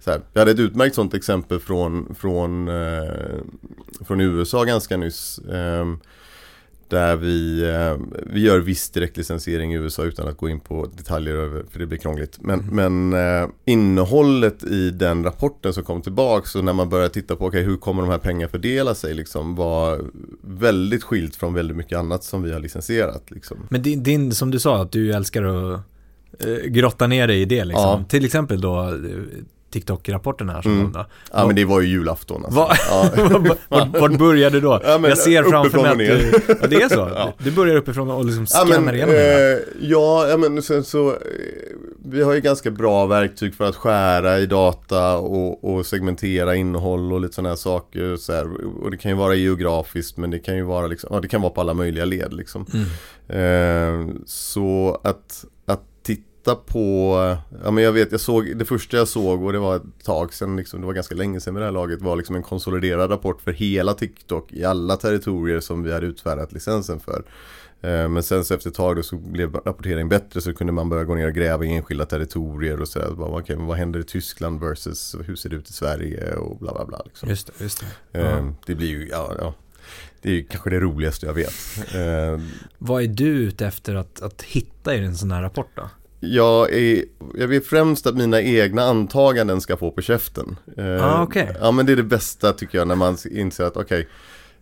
så 0.00 0.10
här, 0.10 0.20
jag 0.32 0.40
hade 0.40 0.50
ett 0.50 0.58
utmärkt 0.58 0.94
sånt 0.94 1.14
exempel 1.14 1.60
från, 1.60 2.14
från, 2.14 2.68
eh, 2.68 3.10
från 4.06 4.20
USA 4.20 4.64
ganska 4.64 4.96
nyss. 4.96 5.40
ehm, 5.52 5.98
där 6.88 7.16
vi, 7.16 7.62
eh, 7.62 7.96
vi 8.26 8.40
gör 8.40 8.58
viss 8.60 8.90
direktlicensiering 8.90 9.72
i 9.72 9.76
USA 9.76 10.04
utan 10.04 10.28
att 10.28 10.36
gå 10.36 10.48
in 10.48 10.60
på 10.60 10.86
detaljer 10.96 11.34
över, 11.34 11.64
för 11.70 11.78
det 11.78 11.86
blir 11.86 11.98
krångligt. 11.98 12.38
Men, 12.40 12.66
men 12.72 13.12
eh, 13.12 13.48
innehållet 13.64 14.64
i 14.64 14.90
den 14.90 15.24
rapporten 15.24 15.72
som 15.72 15.84
kom 15.84 16.02
tillbaks 16.02 16.54
och 16.54 16.64
när 16.64 16.72
man 16.72 16.88
börjar 16.88 17.08
titta 17.08 17.36
på 17.36 17.46
okay, 17.46 17.62
hur 17.62 17.76
kommer 17.76 18.02
de 18.02 18.10
här 18.10 18.18
pengarna 18.18 18.50
fördela 18.50 18.94
sig 18.94 19.14
liksom, 19.14 19.54
var 19.54 20.00
väldigt 20.40 21.02
skilt 21.02 21.36
från 21.36 21.54
väldigt 21.54 21.76
mycket 21.76 21.98
annat 21.98 22.24
som 22.24 22.42
vi 22.42 22.52
har 22.52 22.60
licensierat. 22.60 23.30
Liksom. 23.30 23.56
Men 23.70 23.82
din, 23.82 24.02
din, 24.02 24.32
som 24.32 24.50
du 24.50 24.58
sa, 24.58 24.82
att 24.82 24.92
du 24.92 25.12
älskar 25.12 25.42
att 25.42 25.80
eh, 26.38 26.66
grotta 26.66 27.06
ner 27.06 27.26
dig 27.26 27.40
i 27.40 27.44
det 27.44 27.64
liksom. 27.64 28.00
Ja. 28.00 28.04
Till 28.08 28.24
exempel 28.24 28.60
då 28.60 28.98
TikTok-rapporten 29.70 30.48
här 30.48 30.62
som 30.62 30.72
Mm. 30.80 30.92
kom. 30.92 31.04
Ja 31.32 31.46
men 31.46 31.56
det 31.56 31.64
var 31.64 31.80
ju 31.80 31.88
julafton 31.88 32.44
alltså. 32.44 32.60
Va? 32.60 32.74
Ja. 32.90 33.10
vart, 33.68 33.88
vart 34.00 34.12
började 34.18 34.60
då? 34.60 34.80
Ja, 34.84 34.98
men 34.98 35.08
jag 35.10 35.18
ser 35.18 35.42
framför 35.42 35.78
mig 35.82 35.90
att 35.90 35.98
du, 35.98 36.54
ja, 36.60 36.66
det 36.66 36.76
är 36.82 36.88
så? 36.88 37.10
Ja. 37.14 37.32
Du 37.38 37.50
börjar 37.52 37.76
uppifrån 37.76 38.10
och 38.10 38.24
liksom 38.24 38.46
Ja 38.50 38.58
scannar 38.66 38.80
men, 38.80 38.94
igenom 38.94 39.14
eh, 39.14 39.58
ja, 39.80 40.28
ja 40.28 40.36
men 40.36 40.62
sen 40.62 40.84
så 40.84 41.08
eh, 41.10 41.16
Vi 42.04 42.22
har 42.22 42.34
ju 42.34 42.40
ganska 42.40 42.70
bra 42.70 43.06
verktyg 43.06 43.54
för 43.54 43.64
att 43.64 43.76
skära 43.76 44.38
i 44.38 44.46
data 44.46 45.16
och, 45.16 45.64
och 45.76 45.86
segmentera 45.86 46.54
innehåll 46.54 47.12
och 47.12 47.20
lite 47.20 47.34
sådana 47.34 47.48
här 47.48 47.56
saker 47.56 48.16
så 48.16 48.32
här, 48.32 48.46
Och 48.82 48.90
det 48.90 48.96
kan 48.96 49.10
ju 49.10 49.16
vara 49.16 49.34
geografiskt 49.34 50.16
men 50.16 50.30
det 50.30 50.38
kan 50.38 50.56
ju 50.56 50.62
vara 50.62 50.86
liksom, 50.86 51.10
ja, 51.12 51.20
det 51.20 51.28
kan 51.28 51.42
vara 51.42 51.52
på 51.52 51.60
alla 51.60 51.74
möjliga 51.74 52.04
led 52.04 52.32
liksom 52.34 52.66
Mm. 52.74 52.86
Eh, 53.28 54.14
så 54.26 55.00
att 55.04 55.44
titta 56.46 56.56
på, 56.72 57.36
ja 57.64 57.70
men 57.70 57.84
jag 57.84 57.92
vet, 57.92 58.12
jag 58.12 58.20
såg, 58.20 58.56
det 58.56 58.64
första 58.64 58.96
jag 58.96 59.08
såg 59.08 59.44
och 59.44 59.52
det 59.52 59.58
var 59.58 59.76
ett 59.76 60.04
tag 60.04 60.34
sedan, 60.34 60.56
liksom, 60.56 60.80
det 60.80 60.86
var 60.86 60.94
ganska 60.94 61.14
länge 61.14 61.40
sedan 61.40 61.54
med 61.54 61.62
det 61.62 61.66
här 61.66 61.72
laget, 61.72 62.02
var 62.02 62.16
liksom 62.16 62.36
en 62.36 62.42
konsoliderad 62.42 63.10
rapport 63.10 63.40
för 63.42 63.52
hela 63.52 63.94
TikTok 63.94 64.52
i 64.52 64.64
alla 64.64 64.96
territorier 64.96 65.60
som 65.60 65.82
vi 65.82 65.92
hade 65.92 66.06
utfärdat 66.06 66.52
licensen 66.52 67.00
för. 67.00 67.22
Eh, 67.80 68.08
Men 68.08 68.22
sen 68.22 68.44
så 68.44 68.54
efter 68.54 68.70
ett 68.70 68.76
tag 68.76 68.96
då 68.96 69.02
så 69.02 69.16
blev 69.16 69.54
rapporteringen 69.54 70.08
bättre 70.08 70.40
så 70.40 70.54
kunde 70.54 70.72
man 70.72 70.88
börja 70.88 71.04
gå 71.04 71.14
ner 71.14 71.26
och 71.26 71.34
gräva 71.34 71.64
i 71.64 71.76
enskilda 71.76 72.06
territorier 72.06 72.80
och 72.80 73.36
okej, 73.38 73.56
men 73.56 73.66
vad 73.66 73.76
händer 73.76 74.00
i 74.00 74.04
Tyskland 74.04 74.60
versus 74.60 75.16
hur 75.24 75.36
ser 75.36 75.48
det 75.50 75.56
ut 75.56 75.70
i 75.70 75.72
Sverige 75.72 76.34
och 76.34 76.58
bla 76.58 76.74
bla 76.74 76.84
bla. 76.86 77.02
Liksom. 77.04 77.28
Just 77.28 77.46
det, 77.46 77.64
just 77.64 77.80
det. 78.12 78.20
Ja. 78.20 78.52
Det 78.66 78.74
blir 78.74 78.88
ju, 78.88 79.08
ja, 79.08 79.32
ja. 79.38 79.54
Det 80.22 80.28
är 80.28 80.34
ju 80.34 80.44
kanske 80.44 80.70
det 80.70 80.80
roligaste 80.80 81.26
jag 81.26 81.34
vet. 81.34 81.54
Eh, 81.94 82.40
Vad 82.78 83.02
är 83.02 83.06
du 83.06 83.28
ute 83.28 83.66
efter 83.66 83.94
att, 83.94 84.22
att 84.22 84.42
hitta 84.42 84.94
i 84.94 84.98
en 85.04 85.16
sån 85.16 85.30
här 85.30 85.42
rapport 85.42 85.70
då? 85.74 85.88
Jag, 86.26 86.72
är, 86.72 87.04
jag 87.34 87.46
vill 87.48 87.62
främst 87.62 88.06
att 88.06 88.14
mina 88.16 88.40
egna 88.42 88.82
antaganden 88.82 89.60
ska 89.60 89.76
få 89.76 89.90
på 89.90 90.02
käften. 90.02 90.56
Eh, 90.76 91.04
Ah, 91.04 91.22
okej. 91.22 91.56
Ja 91.60 91.70
men 91.70 91.86
det 91.86 91.92
är 91.92 91.96
det 91.96 92.02
bästa 92.02 92.52
tycker 92.52 92.78
jag 92.78 92.88
när 92.88 92.96
man 92.96 93.16
inser 93.30 93.64
att 93.64 93.76
okej, 93.76 94.08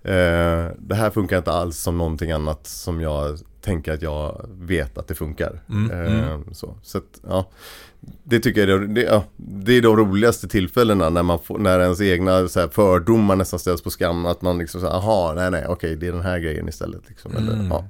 eh, 0.03 0.67
det 0.79 0.95
här 0.95 1.11
funkar 1.11 1.39
inte 1.39 1.53
alls 1.53 1.79
som 1.79 1.99
någonting 1.99 2.33
annat 2.33 2.67
som 2.67 3.01
jag 3.01 3.39
tänker 3.61 3.93
att 3.93 4.03
jag 4.03 4.49
vet 4.61 4.99
att 4.99 5.09
det 5.09 5.15
funkar. 5.15 5.61
Mm, 5.71 5.91
Eh, 5.91 6.25
mm. 6.25 6.45
Så, 6.55 6.77
så 6.83 6.99
att, 6.99 7.21
ja, 7.29 7.51
det 8.25 8.41
tycker 8.41 8.69
jag 8.69 8.83
är, 8.83 8.87
det, 8.87 9.03
ja, 9.03 9.25
det 9.37 9.73
är 9.77 9.83
de 9.83 9.97
roligaste 9.97 10.49
tillfällena 10.49 11.11
när, 11.11 11.23
man 11.23 11.39
får, 11.39 11.59
när 11.59 11.81
ens 11.81 12.01
egna 12.01 12.49
så 12.49 12.61
här, 12.61 12.69
fördomar 12.69 13.37
nästan 13.37 13.59
ställs 13.59 13.83
på 13.83 13.91
skam. 13.91 14.27
Att 14.27 14.43
man 14.43 14.59
liksom 14.59 14.81
säger, 14.81 14.95
aha, 14.95 15.33
nej 15.37 15.51
nej, 15.51 15.67
okej, 15.69 15.97
det 15.97 16.07
är 16.09 16.13
den 16.13 16.21
här 16.23 16.39
grejen 16.39 16.69
istället. 16.69 17.01
Liksom, 17.09 17.37
eller, 17.37 17.53
Mm. 17.53 17.67
ja. 17.71 17.85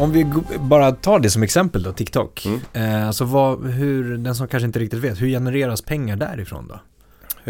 Om 0.00 0.12
vi 0.12 0.26
bara 0.60 0.92
tar 0.92 1.18
det 1.18 1.30
som 1.30 1.42
exempel 1.42 1.82
då, 1.82 1.92
TikTok. 1.92 2.46
Mm. 2.46 2.60
Eh, 2.72 3.06
alltså 3.06 3.24
vad, 3.24 3.66
hur, 3.66 4.16
den 4.16 4.34
som 4.34 4.48
kanske 4.48 4.66
inte 4.66 4.78
riktigt 4.78 5.00
vet, 5.00 5.20
hur 5.20 5.28
genereras 5.28 5.82
pengar 5.82 6.16
därifrån 6.16 6.68
då? 6.68 6.80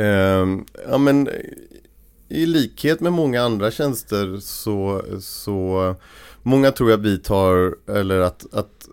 Ehm, 0.03 0.65
ja 0.91 0.99
men 0.99 1.29
i 2.29 2.47
likhet 2.47 3.01
med 3.01 3.13
många 3.13 3.43
andra 3.43 3.71
tjänster 3.71 4.37
så, 4.41 5.03
så 5.21 5.95
många 6.43 6.71
tror 6.71 6.91
jag 6.91 6.99
vi 6.99 7.19
tar, 7.19 7.77
eller 7.97 8.21
att, 8.21 8.55
att 8.55 8.89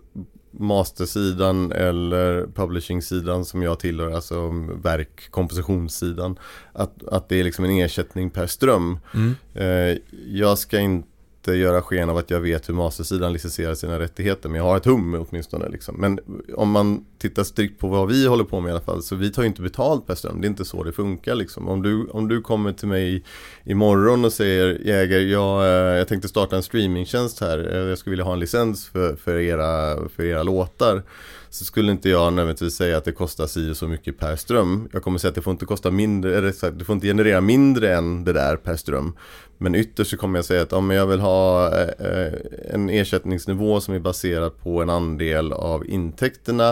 mastersidan 0.50 1.72
eller 1.72 2.46
publishing-sidan 2.54 3.44
som 3.44 3.62
jag 3.62 3.78
tillhör, 3.78 4.10
alltså 4.10 4.48
verk, 4.82 5.30
kompositionssidan, 5.30 6.38
att, 6.72 7.08
att 7.08 7.28
det 7.28 7.36
är 7.40 7.44
liksom 7.44 7.64
en 7.64 7.70
ersättning 7.70 8.30
per 8.30 8.46
ström. 8.46 8.98
Mm. 9.14 9.34
Eh, 9.54 9.98
jag 10.26 10.58
ska 10.58 10.78
inte 10.78 11.08
göra 11.46 11.82
sken 11.82 12.10
av 12.10 12.16
att 12.16 12.30
jag 12.30 12.40
vet 12.40 12.68
hur 12.68 12.74
mastersidan 12.74 13.32
licensierar 13.32 13.74
sina 13.74 13.98
rättigheter 13.98 14.48
men 14.48 14.58
jag 14.58 14.64
har 14.64 14.76
ett 14.76 14.84
hum 14.84 15.26
åtminstone 15.28 15.68
liksom. 15.68 15.96
Men 15.98 16.20
om 16.56 16.70
man 16.70 17.04
tittar 17.18 17.44
strikt 17.44 17.80
på 17.80 17.88
vad 17.88 18.08
vi 18.08 18.26
håller 18.26 18.44
på 18.44 18.60
med 18.60 18.68
i 18.68 18.72
alla 18.72 18.80
fall 18.80 19.02
så 19.02 19.16
vi 19.16 19.32
tar 19.32 19.42
ju 19.42 19.48
inte 19.48 19.62
betalt 19.62 20.06
per 20.06 20.14
ström. 20.14 20.40
Det 20.40 20.46
är 20.46 20.48
inte 20.48 20.64
så 20.64 20.82
det 20.82 20.92
funkar 20.92 21.34
liksom. 21.34 21.68
Om 21.68 21.82
du, 21.82 22.06
om 22.06 22.28
du 22.28 22.40
kommer 22.40 22.72
till 22.72 22.88
mig 22.88 23.24
imorgon 23.64 24.24
och 24.24 24.32
säger 24.32 24.78
Jäger, 24.84 25.20
jag, 25.20 25.62
eh, 25.62 25.98
jag 25.98 26.08
tänkte 26.08 26.28
starta 26.28 26.56
en 26.56 26.62
streamingtjänst 26.62 27.40
här. 27.40 27.74
Eh, 27.74 27.88
jag 27.88 27.98
skulle 27.98 28.10
vilja 28.10 28.24
ha 28.24 28.32
en 28.32 28.40
licens 28.40 28.86
för, 28.88 29.16
för, 29.16 29.38
era, 29.38 29.96
för 30.08 30.24
era 30.24 30.42
låtar. 30.42 31.02
Så 31.50 31.64
skulle 31.64 31.92
inte 31.92 32.08
jag 32.08 32.32
nödvändigtvis 32.32 32.74
säga 32.74 32.96
att 32.96 33.04
det 33.04 33.12
kostar 33.12 33.46
si 33.46 33.70
och 33.70 33.76
så 33.76 33.88
mycket 33.88 34.18
per 34.18 34.36
ström. 34.36 34.88
Jag 34.92 35.02
kommer 35.02 35.18
säga 35.18 35.28
att 35.28 35.34
det 35.34 35.42
får 35.42 35.50
inte 35.50 35.66
kosta 35.66 35.90
mindre, 35.90 36.38
eller 36.38 36.70
det 36.70 36.84
får 36.84 36.94
inte 36.94 37.06
generera 37.06 37.40
mindre 37.40 37.94
än 37.96 38.24
det 38.24 38.32
där 38.32 38.56
per 38.56 38.76
ström. 38.76 39.16
Men 39.58 39.74
ytterst 39.74 40.10
så 40.10 40.16
kommer 40.16 40.38
jag 40.38 40.44
säga 40.44 40.62
att 40.62 40.72
om 40.72 40.90
jag 40.90 41.06
vill 41.06 41.20
ha 41.20 41.72
eh, 41.78 42.32
en 42.70 42.90
ersättningsnivå 42.90 43.80
som 43.80 43.94
är 43.94 43.98
baserad 43.98 44.58
på 44.58 44.82
en 44.82 44.90
andel 44.90 45.52
av 45.52 45.86
intäkterna 45.86 46.70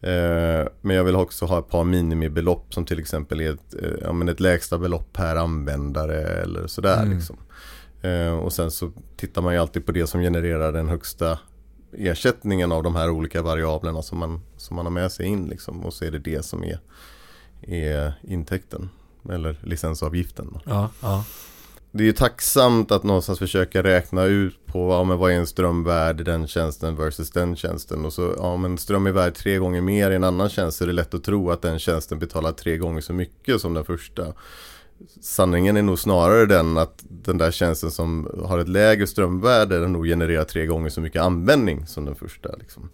eh, 0.00 0.68
men 0.80 0.96
jag 0.96 1.04
vill 1.04 1.16
också 1.16 1.46
ha 1.46 1.58
ett 1.58 1.68
par 1.68 1.84
minimibelopp 1.84 2.74
som 2.74 2.84
till 2.84 2.98
exempel 2.98 3.40
är 3.40 3.52
ett, 3.52 3.74
eh, 3.82 3.90
ja, 4.02 4.30
ett 4.30 4.40
lägsta 4.40 4.78
belopp 4.78 5.12
per 5.12 5.36
användare 5.36 6.22
eller 6.22 6.66
sådär. 6.66 7.02
Mm. 7.02 7.16
Liksom. 7.16 7.36
Och 8.42 8.52
sen 8.52 8.70
så 8.70 8.92
tittar 9.16 9.42
man 9.42 9.54
ju 9.54 9.60
alltid 9.60 9.86
på 9.86 9.92
det 9.92 10.06
som 10.06 10.20
genererar 10.20 10.72
den 10.72 10.88
högsta 10.88 11.38
ersättningen 11.92 12.72
av 12.72 12.82
de 12.82 12.96
här 12.96 13.10
olika 13.10 13.42
variablerna 13.42 14.02
som 14.02 14.18
man, 14.18 14.40
som 14.56 14.76
man 14.76 14.86
har 14.86 14.90
med 14.90 15.12
sig 15.12 15.26
in. 15.26 15.48
Liksom. 15.48 15.84
Och 15.84 15.94
så 15.94 16.04
är 16.04 16.10
det 16.10 16.18
det 16.18 16.44
som 16.44 16.64
är, 16.64 16.80
är 17.62 18.14
intäkten 18.22 18.88
eller 19.30 19.56
licensavgiften. 19.62 20.58
Ja, 20.64 20.90
ja. 21.02 21.24
Det 21.92 22.02
är 22.02 22.06
ju 22.06 22.12
tacksamt 22.12 22.92
att 22.92 23.02
någonstans 23.02 23.38
försöka 23.38 23.82
räkna 23.82 24.24
ut 24.24 24.66
på 24.66 24.92
ja, 24.92 25.04
men 25.04 25.18
vad 25.18 25.32
är 25.32 25.34
en 25.34 25.46
ström 25.46 25.84
värd 25.84 26.20
i 26.20 26.24
den 26.24 26.46
tjänsten 26.46 26.96
versus 26.96 27.30
den 27.30 27.56
tjänsten. 27.56 28.04
Och 28.04 28.12
så, 28.12 28.34
ja 28.36 28.56
men 28.56 28.78
ström 28.78 29.06
är 29.06 29.12
värd 29.12 29.34
tre 29.34 29.58
gånger 29.58 29.80
mer 29.80 30.10
i 30.10 30.14
en 30.14 30.24
annan 30.24 30.48
tjänst 30.48 30.78
så 30.78 30.84
är 30.84 30.86
det 30.86 30.92
lätt 30.92 31.14
att 31.14 31.24
tro 31.24 31.50
att 31.50 31.62
den 31.62 31.78
tjänsten 31.78 32.18
betalar 32.18 32.52
tre 32.52 32.76
gånger 32.76 33.00
så 33.00 33.12
mycket 33.12 33.60
som 33.60 33.74
den 33.74 33.84
första. 33.84 34.32
Sanningen 35.20 35.76
är 35.76 35.82
nog 35.82 35.98
snarare 35.98 36.46
den 36.46 36.78
att 36.78 37.04
den 37.08 37.38
där 37.38 37.50
tjänsten 37.50 37.90
som 37.90 38.30
har 38.44 38.58
ett 38.58 38.68
lägre 38.68 39.06
strömvärde 39.06 39.80
den 39.80 39.92
nog 39.92 40.06
genererar 40.06 40.44
tre 40.44 40.66
gånger 40.66 40.90
så 40.90 41.00
mycket 41.00 41.22
användning 41.22 41.86
som 41.86 42.04
den 42.04 42.14
första. 42.14 42.48
Liksom. 42.58 42.90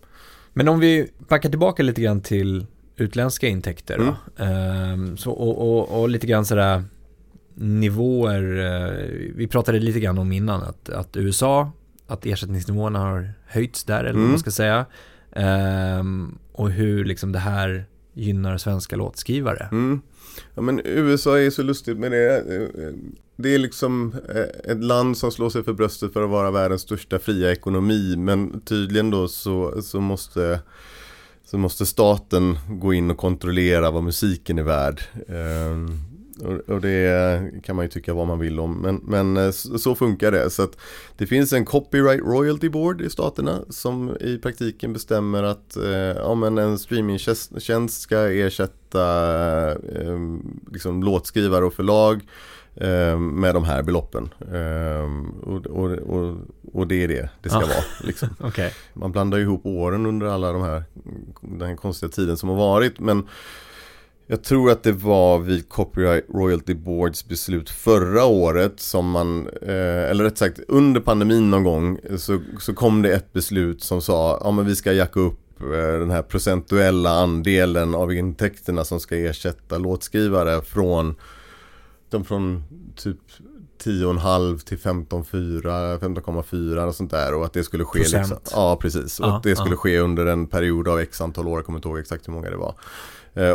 Men 0.53 0.69
om 0.69 0.81
vi 0.81 1.11
backar 1.29 1.49
tillbaka 1.51 1.83
lite 1.83 2.01
grann 2.01 2.21
till 2.21 2.67
utländska 2.97 3.49
intäkter. 3.49 3.95
Mm. 3.95 4.15
Ehm, 4.37 5.17
så, 5.17 5.31
och, 5.31 5.79
och, 5.79 6.01
och, 6.01 6.09
lite 6.09 6.27
grann 6.27 6.45
sådär 6.45 6.85
nivåer. 7.55 8.59
Eh, 8.59 9.09
vi 9.35 9.47
pratade 9.47 9.79
lite 9.79 10.01
grann 10.01 10.19
om 10.19 10.33
innan 10.33 10.63
att, 10.63 10.89
att 10.89 11.17
USA, 11.17 11.73
att 12.07 12.27
ersättningsnivåerna 12.27 12.99
har 12.99 13.33
höjts 13.47 13.85
där 13.85 14.01
eller 14.01 14.11
mm. 14.11 14.23
vad 14.23 14.31
man 14.31 14.39
ska 14.39 14.51
säga. 14.51 14.87
Ehm, 15.33 16.39
och 16.53 16.71
hur 16.71 17.05
liksom 17.05 17.33
det 17.33 17.39
här 17.39 17.85
gynnar 18.13 18.59
svenska 18.59 18.97
låtskrivare. 18.97 19.69
Mm. 19.73 20.01
Ja 20.55 20.63
men 20.63 20.81
USA 20.85 21.39
är 21.39 21.51
så 21.51 21.63
lustigt 21.63 21.99
med 21.99 22.13
det. 22.13 22.45
Det 23.37 23.55
är 23.55 23.59
liksom 23.59 24.15
eh, 24.35 24.73
ett 24.73 24.85
land 24.85 25.17
som 25.17 25.33
slår 25.33 25.51
sig 25.51 25.63
för 25.63 25.73
bröstet 25.73 26.13
för 26.13 26.23
att 26.23 26.31
vara 26.31 26.51
världens 26.51 26.83
största 26.83 27.19
fria 27.19 27.53
ekonomi. 27.53 28.15
Men 28.17 28.61
tydligen 28.61 29.11
då 29.11 29.29
så, 29.29 29.83
så 29.83 30.01
måste 30.01 30.61
så 31.45 31.59
måste 31.59 31.87
staten 31.87 32.59
gå 32.69 32.95
in 32.95 33.11
och 33.11 33.17
kontrollera 33.17 33.91
vad 33.91 34.03
musiken 34.03 34.59
är 34.59 34.63
värd. 34.63 35.03
Ehm, 35.29 35.99
och 36.67 36.81
det 36.81 37.63
kan 37.63 37.77
man 37.77 37.85
ju 37.85 37.89
tycka 37.89 38.15
vad 38.15 38.27
man 38.27 38.39
vill 38.39 38.61
om. 38.61 38.81
Men, 38.81 39.01
men 39.05 39.37
eh, 39.37 39.51
så 39.51 39.95
funkar 39.95 40.33
det. 40.33 40.51
Så 40.51 40.63
att 40.63 40.77
det 41.17 41.27
finns 41.27 41.53
en 41.53 41.65
copyright 41.65 42.21
royalty 42.21 42.69
board 42.69 43.01
i 43.01 43.11
staterna 43.11 43.61
som 43.69 44.17
i 44.21 44.39
praktiken 44.39 44.93
bestämmer 44.93 45.43
att 45.43 45.77
eh, 45.77 45.93
ja, 45.93 46.35
men 46.35 46.59
en 46.59 46.79
streamingtjänst 46.79 48.03
ska 48.03 48.19
ersätta 48.19 49.03
eh, 49.71 50.19
liksom 50.73 51.03
låtskrivare 51.03 51.65
och 51.65 51.75
förlag 51.75 52.21
eh, 52.75 53.19
med 53.19 53.55
de 53.55 53.65
här 53.65 53.83
beloppen. 53.83 54.35
Eh, 54.53 55.11
och, 55.49 55.67
och, 55.67 55.91
och, 55.91 56.37
och, 56.73 56.87
det 56.87 57.05
är 57.05 57.09
det 57.09 57.29
det 57.43 57.49
ska 57.49 57.59
ah. 57.59 57.61
vara. 57.61 57.85
Liksom. 58.05 58.29
okay. 58.47 58.71
Man 58.93 59.13
blandar 59.13 59.39
ihop 59.39 59.67
åren 59.67 60.07
under 60.07 60.27
alla 60.27 60.53
de 60.53 60.63
här, 60.63 60.85
den 61.41 61.69
här 61.69 61.77
konstiga 61.77 62.11
tiden 62.11 62.37
som 62.37 62.49
har 62.49 62.57
varit. 62.57 63.01
Men 63.01 63.29
jag 64.33 64.43
tror 64.43 64.71
att 64.71 64.83
det 64.83 64.93
var 64.93 65.39
vid 65.39 65.69
Copyright 65.69 66.25
Royalty 66.35 66.75
Boards 66.75 67.29
beslut 67.29 67.71
förra 67.71 68.25
året 68.25 68.81
som 68.81 69.11
man, 69.11 69.49
eh, 69.49 70.11
eller 70.11 70.25
rätt 70.25 70.39
sagt 70.39 70.61
under 70.69 71.01
pandemin 71.01 71.51
någon 71.51 71.65
gång 71.65 71.99
så, 72.17 72.41
så 72.61 72.75
kom 72.75 73.03
det 73.03 73.13
ett 73.13 73.33
beslut 73.33 73.83
som 73.83 74.03
sa 74.03 74.41
ja 74.45 74.51
men 74.51 74.67
vi 74.67 74.77
ska 74.77 74.93
jacka 74.93 75.21
upp 75.21 75.61
eh, 75.61 75.99
den 75.99 76.11
här 76.11 76.23
procentuella 76.23 77.11
andelen 77.11 77.95
av 77.95 78.13
intäkterna 78.13 78.85
som 78.85 79.01
ska 79.01 79.17
ersätta 79.17 79.79
låtskrivare 79.79 80.63
från 80.63 81.15
de 82.11 82.25
från 82.25 82.65
typ 82.97 83.19
10,5 83.85 84.59
till 84.59 84.79
15,4 84.79 85.99
15,4 85.99 86.87
och 86.87 86.95
sånt 86.95 87.11
där 87.11 87.35
och 87.35 87.45
att 87.45 87.53
det 87.53 87.65
skulle 87.65 87.85
ske 87.85 87.99
liksom, 87.99 88.37
Ja 88.53 88.79
precis, 88.81 89.21
och 89.21 89.27
ja, 89.27 89.37
att 89.37 89.43
det 89.43 89.57
skulle 89.57 89.75
ja. 89.75 89.77
ske 89.77 89.99
under 89.99 90.27
en 90.27 90.47
period 90.47 90.89
av 90.89 91.01
x 91.01 91.21
antal 91.21 91.49
år, 91.49 91.59
jag 91.59 91.67
kommer 91.67 91.79
inte 91.79 91.89
ihåg 91.89 91.99
exakt 91.99 92.29
hur 92.29 92.33
många 92.33 92.51
det 92.51 92.57
var. 92.57 92.69
Eh, 92.69 92.75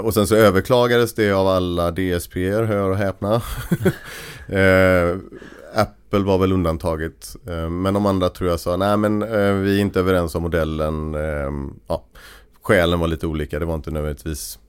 och 0.04 0.14
sen 0.14 0.28
så 0.28 0.36
överklagades 0.36 1.14
det 1.14 1.32
av 1.32 1.48
alla 1.48 1.92
DSPer, 1.92 2.64
hör 2.64 2.90
och 2.90 2.98
häpna. 2.98 3.36
eh, 4.48 5.18
Apple 5.74 6.20
var 6.20 6.38
väl 6.38 6.52
undantaget. 6.52 7.36
Eh, 7.48 7.70
men 7.70 7.94
de 7.94 8.06
andra 8.06 8.30
tror 8.30 8.50
jag 8.50 8.60
sa, 8.60 8.78
nej 8.78 8.98
men 8.98 9.22
eh, 9.22 9.54
vi 9.54 9.78
är 9.78 9.82
inte 9.82 10.00
överens 10.00 10.36
om 10.36 10.44
modellen. 10.44 11.16
Eh, 11.16 11.52
ja, 11.88 12.04
skälen 12.62 13.00
var 13.00 13.08
lite 13.08 13.28
olika, 13.28 13.60
det 13.60 13.66
var 13.66 13.76
inte 13.76 13.92
nödvändigtvis 13.92 14.60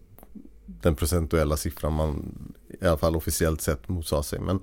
den 0.67 0.95
procentuella 0.95 1.57
siffran 1.57 1.93
man 1.93 2.35
i 2.80 2.87
alla 2.87 2.96
fall 2.96 3.16
officiellt 3.16 3.60
sett 3.60 3.88
motsade 3.88 4.22
sig. 4.22 4.40
Men, 4.40 4.60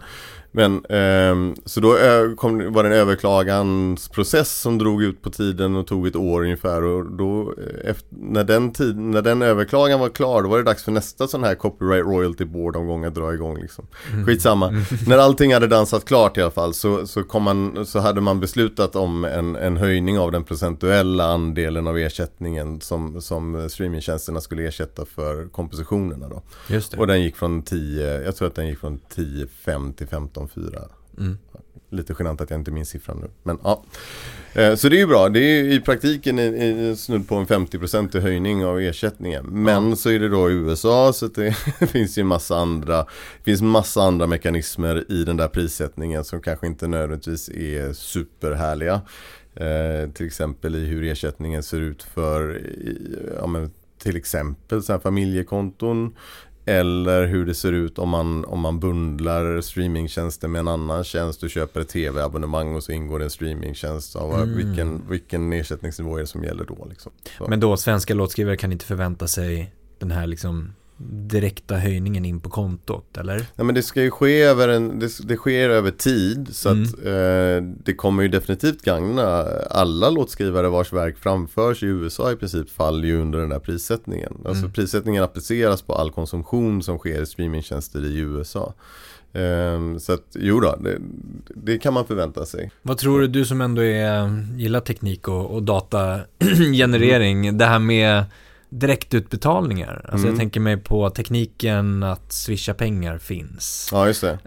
men 0.52 0.86
eh, 0.86 1.56
så 1.66 1.80
då 1.80 1.98
kom, 2.36 2.74
var 2.74 2.84
det 2.84 2.90
en 2.90 2.96
överklagansprocess 2.96 4.62
som 4.62 4.78
drog 4.78 5.04
ut 5.04 5.22
på 5.22 5.30
tiden 5.30 5.76
och 5.76 5.88
tog 5.88 6.08
ett 6.08 6.16
år 6.16 6.42
ungefär 6.42 6.84
och 6.84 7.06
då 7.06 7.54
eh, 7.58 7.90
efter, 7.90 8.08
när, 8.10 8.44
den 8.44 8.72
tid, 8.72 8.98
när 8.98 9.22
den 9.22 9.42
överklagan 9.42 10.00
var 10.00 10.10
klar 10.10 10.44
då 10.44 10.50
var 10.50 10.58
det 10.58 10.64
dags 10.64 10.84
för 10.84 10.92
nästa 10.92 11.28
sån 11.28 11.44
här 11.44 11.56
copyright 11.56 12.06
royalty 12.06 12.46
board 12.46 12.76
omgång 12.76 13.06
att 13.06 13.16
dra 13.16 13.34
igång 13.34 13.58
liksom. 13.62 13.88
Mm. 14.12 14.26
Skitsamma. 14.26 14.68
Mm. 14.68 14.84
när 15.08 15.18
allting 15.18 15.54
hade 15.54 15.68
dansat 15.68 16.06
klart 16.06 16.38
i 16.38 16.42
alla 16.42 16.52
fall 16.52 16.74
så, 16.74 17.08
så, 17.08 17.24
kom 17.24 17.44
man, 17.44 17.86
så 17.86 18.00
hade 18.00 18.22
man 18.22 18.40
beslutat 18.40 18.96
om 18.96 19.26
en, 19.26 19.56
en 19.56 19.78
höjning 19.78 20.20
av 20.20 20.32
den 20.32 20.44
procentuella 20.44 21.26
andelen 21.26 21.88
av 21.88 21.98
ersättningen 21.98 22.82
som, 22.82 23.22
som 23.22 23.70
streamingtjänsterna 23.70 24.42
skulle 24.42 24.68
ersätta 24.68 25.06
för 25.06 25.48
kompositionerna 25.48 26.30
då. 26.30 26.42
Och 26.98 27.08
den 27.08 27.22
gick 27.22 27.36
från 27.36 27.62
10, 27.62 27.95
jag 28.02 28.36
tror 28.36 28.48
att 28.48 28.56
den 28.56 28.68
gick 28.68 28.80
från 28.80 29.00
10,5 29.16 29.94
till 29.94 30.08
15 30.08 30.50
4. 30.50 30.64
Mm. 31.18 31.38
Lite 31.90 32.16
genant 32.20 32.42
att 32.42 32.50
jag 32.50 32.60
inte 32.60 32.72
minns 32.72 32.90
siffran 32.90 33.18
nu. 33.22 33.28
Men 33.44 33.60
ja. 33.64 33.84
Eh, 34.54 34.76
så 34.76 34.90
det 34.90 34.96
är 34.96 35.00
ju 35.00 35.08
bra. 35.08 35.30
Det 35.30 35.40
är 35.40 35.64
i 35.64 35.80
praktiken 35.80 36.98
snudd 36.98 37.28
på 37.28 37.36
en 37.36 37.48
50% 37.48 38.20
höjning 38.20 38.66
av 38.66 38.80
ersättningen. 38.80 39.46
Men 39.46 39.90
ja. 39.90 39.96
så 39.96 40.10
är 40.10 40.20
det 40.20 40.30
då 40.30 40.52
i 40.52 40.54
USA 40.54 41.14
så 41.14 41.28
det 41.80 41.88
finns 41.88 42.18
ju 42.18 42.24
massa 42.24 42.58
andra 42.58 42.98
Det 42.98 43.44
finns 43.44 43.62
massa 43.62 44.02
andra 44.02 44.28
mekanismer 44.28 45.12
i 45.12 45.24
den 45.24 45.38
där 45.38 45.48
prissättningen 45.48 46.24
som 46.24 46.42
kanske 46.42 46.68
inte 46.68 46.88
nödvändigtvis 46.88 47.50
är 47.50 47.94
superhärliga. 47.94 49.02
Eh, 49.56 50.12
till 50.14 50.26
exempel 50.26 50.76
i 50.76 50.86
hur 50.86 51.04
ersättningen 51.04 51.64
ser 51.64 51.82
ut 51.82 52.04
för 52.04 52.62
ja, 53.40 53.48
men 53.48 53.72
till 53.98 54.18
exempel 54.18 54.84
så 54.84 55.00
familjekonton 55.00 56.16
eller 56.66 57.26
hur 57.26 57.46
det 57.46 57.56
ser 57.56 57.72
ut 57.72 58.00
om 58.00 58.10
man, 58.10 58.46
om 58.46 58.60
man 58.60 58.80
bundlar 58.80 59.62
streamingtjänster 59.62 60.48
med 60.48 60.60
en 60.60 60.68
annan 60.68 61.04
tjänst. 61.04 61.42
Du 61.42 61.50
köper 61.50 61.82
ett 61.82 61.90
tv-abonnemang 61.90 62.76
och 62.76 62.84
så 62.84 62.92
ingår 62.92 63.20
det 63.20 63.26
en 63.26 63.32
streamingtjänst. 63.32 64.16
Av 64.16 64.34
mm. 64.34 64.56
vilken, 64.56 65.10
vilken 65.10 65.54
ersättningsnivå 65.54 66.16
är 66.18 66.22
det 66.22 66.28
som 66.28 66.44
gäller 66.44 66.66
då? 66.66 66.88
Liksom. 66.90 67.12
Men 67.48 67.60
då 67.60 67.78
svenska 67.78 68.14
låtskrivare 68.14 68.58
kan 68.58 68.72
inte 68.72 68.86
förvänta 68.86 69.28
sig 69.28 69.74
den 70.00 70.12
här 70.12 70.28
liksom 70.28 70.74
direkta 70.98 71.76
höjningen 71.76 72.26
in 72.26 72.40
på 72.40 72.50
kontot 72.50 73.18
eller? 73.18 73.46
Ja 73.56 73.64
men 73.64 73.76
det 73.76 73.84
ska 73.84 74.02
ju 74.02 74.12
ske 74.12 74.42
över 74.42 74.68
en, 74.68 75.00
det, 75.00 75.28
det 75.28 75.36
sker 75.36 75.70
över 75.70 75.92
tid 75.92 76.48
så 76.52 76.70
mm. 76.70 76.84
att 76.84 77.06
eh, 77.06 77.70
det 77.84 77.94
kommer 77.94 78.24
ju 78.24 78.30
definitivt 78.30 78.82
gagna 78.82 79.44
alla 79.70 80.10
låtskrivare 80.10 80.70
vars 80.70 80.94
verk 80.94 81.18
framförs 81.18 81.84
i 81.84 81.86
USA 81.86 82.32
i 82.32 82.36
princip 82.36 82.70
faller 82.70 83.08
ju 83.08 83.22
under 83.22 83.40
den 83.40 83.50
där 83.50 83.60
prissättningen. 83.60 84.34
Alltså 84.46 84.64
mm. 84.64 84.74
prissättningen 84.74 85.24
appliceras 85.24 85.82
på 85.82 85.94
all 85.96 86.12
konsumtion 86.12 86.84
som 86.84 86.98
sker 86.98 87.22
i 87.22 87.26
streamingtjänster 87.26 88.06
i 88.06 88.18
USA. 88.18 88.74
Um, 89.34 90.00
så 90.00 90.14
att 90.14 90.36
jo 90.40 90.60
då, 90.60 90.76
det, 90.76 90.98
det, 91.56 91.78
kan 91.78 91.94
man 91.94 92.06
förvänta 92.06 92.46
sig. 92.46 92.72
Vad 92.82 92.98
tror 92.98 93.20
du, 93.20 93.28
du 93.28 93.46
som 93.46 93.62
ändå 93.62 93.84
är, 93.84 94.46
gillar 94.58 94.80
teknik 94.80 95.28
och, 95.28 95.46
och 95.46 95.64
datagenerering, 95.64 97.48
mm. 97.48 97.58
det 97.58 97.66
här 97.66 97.80
med 97.80 98.24
direktutbetalningar. 98.80 100.02
Alltså 100.04 100.18
mm. 100.18 100.30
jag 100.30 100.38
tänker 100.40 100.60
mig 100.60 100.78
på 100.78 101.10
tekniken 101.10 102.04
att 102.04 102.32
swisha 102.32 102.74
pengar 102.74 103.18
finns. 103.18 103.90
Ja, 103.92 104.08
just 104.08 104.22
det. 104.22 104.40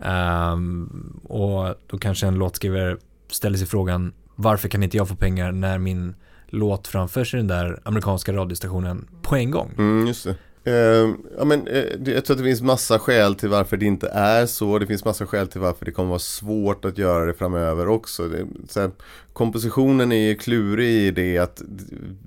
Um, 0.52 1.20
och 1.24 1.74
då 1.86 1.98
kanske 1.98 2.26
en 2.26 2.34
låtskrivare 2.34 2.96
ställer 3.30 3.58
sig 3.58 3.66
frågan 3.66 4.12
varför 4.34 4.68
kan 4.68 4.82
inte 4.82 4.96
jag 4.96 5.08
få 5.08 5.14
pengar 5.14 5.52
när 5.52 5.78
min 5.78 6.14
låt 6.46 6.86
framförs 6.86 7.34
i 7.34 7.36
den 7.36 7.46
där 7.46 7.80
amerikanska 7.84 8.32
radiostationen 8.32 9.08
på 9.22 9.36
en 9.36 9.50
gång? 9.50 9.74
Mm, 9.78 10.06
just 10.06 10.24
det. 10.24 10.34
Uh, 10.68 11.14
ja, 11.38 11.44
men, 11.44 11.68
uh, 11.68 12.12
jag 12.14 12.24
tror 12.24 12.34
att 12.34 12.38
det 12.38 12.44
finns 12.44 12.62
massa 12.62 12.98
skäl 12.98 13.34
till 13.34 13.48
varför 13.48 13.76
det 13.76 13.86
inte 13.86 14.08
är 14.08 14.46
så. 14.46 14.78
Det 14.78 14.86
finns 14.86 15.04
massa 15.04 15.26
skäl 15.26 15.48
till 15.48 15.60
varför 15.60 15.84
det 15.84 15.90
kommer 15.90 16.08
vara 16.08 16.18
svårt 16.18 16.84
att 16.84 16.98
göra 16.98 17.26
det 17.26 17.34
framöver 17.34 17.88
också. 17.88 18.28
Det, 18.28 18.46
här, 18.76 18.90
kompositionen 19.32 20.12
är 20.12 20.28
ju 20.28 20.34
klurig 20.34 20.88
i 20.88 21.10
det 21.10 21.38
att 21.38 21.62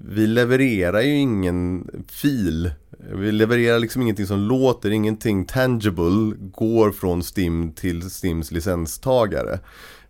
vi 0.10 0.28
levererar 0.28 1.02
ju 1.02 1.18
ingen 1.18 1.88
fil 2.08 2.72
Vi 3.14 3.32
levererar 3.32 3.80
liksom 3.80 4.02
ingenting 4.02 4.28
som 4.28 4.40
låter, 4.40 4.92
ingenting 4.92 5.46
tangible 5.46 6.36
går 6.38 6.92
från 6.92 7.24
STIM 7.24 7.72
till 7.72 8.12
STIMs 8.12 8.52
licenstagare. 8.52 9.60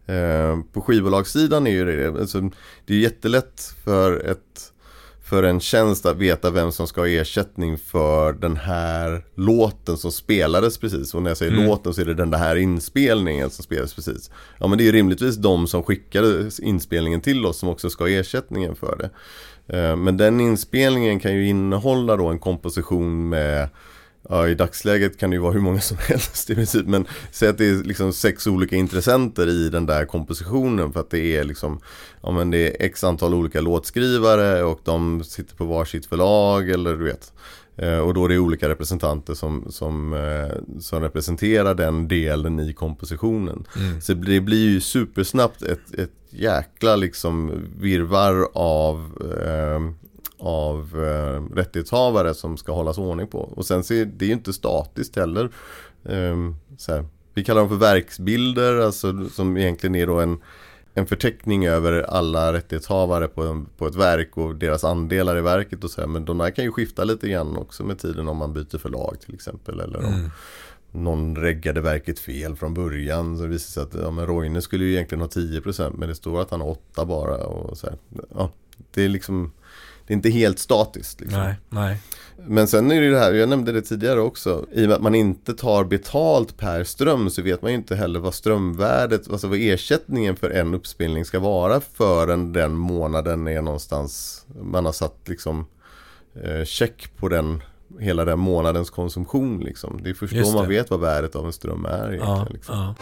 Eh, 0.06 0.60
på 0.74 0.82
skivbolagssidan 0.82 1.68
är 1.68 1.72
ju 1.72 1.86
det, 1.86 2.20
alltså, 2.20 2.50
det 2.86 2.94
är 2.94 2.98
jättelätt 2.98 3.74
för 3.84 4.20
ett 4.20 4.71
för 5.32 5.44
en 5.44 5.60
tjänst 5.60 6.06
att 6.06 6.18
veta 6.18 6.50
vem 6.50 6.72
som 6.72 6.88
ska 6.88 7.02
ha 7.02 7.08
ersättning 7.08 7.78
för 7.78 8.34
den 8.34 8.58
här 8.58 9.24
låten 9.36 9.98
som 9.98 10.12
spelades 10.12 10.78
precis. 10.78 11.14
Och 11.14 11.24
när 11.24 11.30
jag 11.30 11.38
säger 11.38 11.52
mm. 11.52 11.66
låten 11.66 11.94
så 11.94 12.02
är 12.02 12.06
det 12.06 12.14
den 12.14 12.34
här 12.34 12.56
inspelningen 12.56 13.50
som 13.50 13.64
spelades 13.64 13.94
precis. 13.94 14.32
Ja 14.60 14.68
men 14.68 14.78
det 14.78 14.88
är 14.88 14.92
rimligtvis 14.92 15.36
de 15.36 15.68
som 15.68 15.84
skickade 15.84 16.50
inspelningen 16.62 17.22
till 17.22 17.46
oss 17.46 17.58
som 17.58 17.70
också 17.70 17.90
ska 17.90 18.04
ha 18.04 18.10
ersättningen 18.10 18.76
för 18.76 18.98
det. 18.98 19.10
Eh, 19.78 19.96
men 19.96 20.18
den 20.18 20.40
inspelningen 20.40 21.20
kan 21.20 21.34
ju 21.34 21.48
innehålla 21.48 22.16
då 22.16 22.28
en 22.28 22.40
komposition 22.40 23.30
med 23.30 23.70
Ja, 24.30 24.48
i 24.48 24.56
dagsläget 24.56 25.18
kan 25.18 25.30
det 25.30 25.36
ju 25.36 25.42
vara 25.42 25.54
hur 25.54 25.60
många 25.60 25.82
som 25.82 25.98
helst 26.08 26.50
i 26.50 26.56
princip. 26.56 26.88
Men 26.88 27.06
säg 27.32 27.50
att 27.50 27.58
det 27.58 27.70
är 27.70 27.84
liksom 27.84 28.14
sex 28.14 28.48
olika 28.48 28.76
intressenter 28.76 29.50
i 29.50 29.70
den 29.70 29.86
där 29.86 30.06
kompositionen. 30.06 30.94
För 30.94 31.00
att 31.00 31.10
det 31.10 31.38
är 31.38 31.44
liksom, 31.44 31.80
ja 32.22 32.32
men 32.32 32.52
det 32.52 32.58
är 32.58 32.86
x 32.86 33.04
antal 33.04 33.34
olika 33.34 33.62
låtskrivare 33.62 34.64
och 34.64 34.80
de 34.84 35.24
sitter 35.24 35.56
på 35.56 35.66
varsitt 35.66 36.06
förlag 36.06 36.70
eller 36.70 36.96
du 36.96 37.04
vet. 37.04 37.34
Eh, 37.76 38.00
och 38.00 38.14
då 38.14 38.26
är 38.26 38.30
det 38.30 38.38
olika 38.40 38.70
representanter 38.70 39.34
som, 39.34 39.66
som, 39.70 40.14
eh, 40.14 40.80
som 40.80 41.02
representerar 41.02 41.76
den 41.76 42.08
delen 42.08 42.60
i 42.60 42.74
kompositionen. 42.74 43.66
Mm. 43.78 44.02
Så 44.02 44.14
det 44.14 44.42
blir 44.42 44.70
ju 44.70 44.82
supersnabbt 44.82 45.62
ett, 45.62 45.94
ett 45.94 46.12
jäkla 46.30 46.96
liksom 46.96 47.52
virvar 47.80 48.48
av 48.54 48.98
eh, 49.46 49.80
av 50.42 51.04
eh, 51.04 51.56
rättighetshavare 51.56 52.34
som 52.34 52.58
ska 52.58 52.72
hållas 52.72 52.98
ordning 52.98 53.28
på. 53.28 53.40
Och 53.40 53.66
sen 53.66 53.84
så 53.84 53.94
är 53.94 54.06
det 54.06 54.26
ju 54.26 54.34
inte 54.34 54.54
statiskt 54.54 55.16
heller. 55.16 55.50
Eh, 56.06 56.36
vi 57.34 57.44
kallar 57.44 57.62
dem 57.62 57.70
för 57.70 57.76
verksbilder, 57.76 58.78
alltså 58.78 59.30
som 59.30 59.58
egentligen 59.58 59.96
är 59.96 60.08
då 60.08 60.20
en, 60.20 60.38
en 60.94 61.06
förteckning 61.06 61.66
över 61.66 62.02
alla 62.02 62.54
rättighetshavare 62.54 63.28
på, 63.28 63.44
en, 63.44 63.66
på 63.78 63.88
ett 63.88 63.96
verk 63.96 64.38
och 64.38 64.56
deras 64.56 64.84
andelar 64.84 65.38
i 65.38 65.42
verket 65.42 65.84
och 65.84 65.92
så 65.92 66.02
här. 66.02 66.08
Men 66.08 66.26
de 66.26 66.40
här 66.40 66.52
kan 66.52 66.66
ju 66.66 66.72
skifta 66.72 67.04
lite 67.04 67.30
grann 67.30 67.58
också 67.58 67.84
med 67.84 68.00
tiden 68.00 68.28
om 68.28 68.38
man 68.38 68.54
byter 68.54 68.78
förlag 68.78 69.18
till 69.26 69.34
exempel. 69.34 69.80
Eller 69.80 69.98
om 69.98 70.14
mm. 70.14 70.30
någon 70.92 71.36
reggade 71.36 71.82
verket 71.82 72.20
fel 72.20 72.56
från 72.56 72.74
början. 72.74 73.38
Så 73.38 73.44
det 73.44 73.50
visar 73.50 73.72
sig 73.72 73.84
att 73.84 74.04
ja, 74.04 74.12
men 74.12 74.26
Roine 74.26 74.62
skulle 74.62 74.86
ju 74.86 74.94
egentligen 74.94 75.22
ha 75.22 75.28
10% 75.28 75.94
men 75.98 76.10
det 76.10 76.16
står 76.16 76.42
att 76.42 76.52
han 76.52 76.62
har 76.62 76.70
8 76.70 77.06
bara. 77.06 77.38
Och 77.38 77.78
så 77.78 77.88
här. 77.88 77.98
Ja, 78.36 78.52
det 78.94 79.04
är 79.06 79.10
liksom 79.10 79.52
det 80.12 80.14
är 80.14 80.18
inte 80.18 80.30
helt 80.30 80.60
statiskt. 80.60 81.22
Liksom. 81.22 81.40
Nej, 81.40 81.56
nej. 81.70 81.98
Men 82.48 82.68
sen 82.68 82.92
är 82.92 82.96
det 82.96 83.06
ju 83.06 83.12
det 83.12 83.20
här, 83.20 83.34
jag 83.34 83.50
nämnde 83.50 83.72
det 83.72 83.82
tidigare 83.82 84.20
också, 84.20 84.66
i 84.72 84.84
och 84.84 84.88
med 84.88 84.96
att 84.96 85.02
man 85.02 85.16
inte 85.16 85.54
tar 85.54 85.84
betalt 85.84 86.58
per 86.58 86.84
ström 86.84 87.30
så 87.30 87.42
vet 87.42 87.62
man 87.62 87.72
ju 87.72 87.78
inte 87.78 87.96
heller 87.96 88.20
vad 88.20 88.34
strömvärdet, 88.34 89.32
alltså 89.32 89.48
vad 89.48 89.60
ersättningen 89.62 90.36
för 90.36 90.50
en 90.50 90.74
uppspelning 90.74 91.26
ska 91.26 91.40
vara 91.40 91.82
förrän 91.82 92.54
den 92.54 92.76
månaden 92.76 93.48
är 93.48 93.62
någonstans, 93.62 94.46
man 94.62 94.86
har 94.86 94.92
satt 94.92 95.18
liksom 95.26 95.66
eh, 96.44 96.66
check 96.66 97.18
på 97.18 97.30
den 97.30 97.64
hela 98.00 98.26
den 98.26 98.40
månadens 98.40 98.90
konsumtion 98.90 99.60
liksom. 99.60 100.00
Det 100.04 100.10
är 100.10 100.14
först 100.14 100.34
då 100.34 100.52
man 100.52 100.68
vet 100.68 100.90
vad 100.90 101.00
värdet 101.00 101.36
av 101.36 101.46
en 101.46 101.54
ström 101.54 101.86
är 101.86 102.14
egentligen. 102.14 102.28
Ja, 102.28 102.48
liksom. 102.50 102.76
ja. 102.76 102.96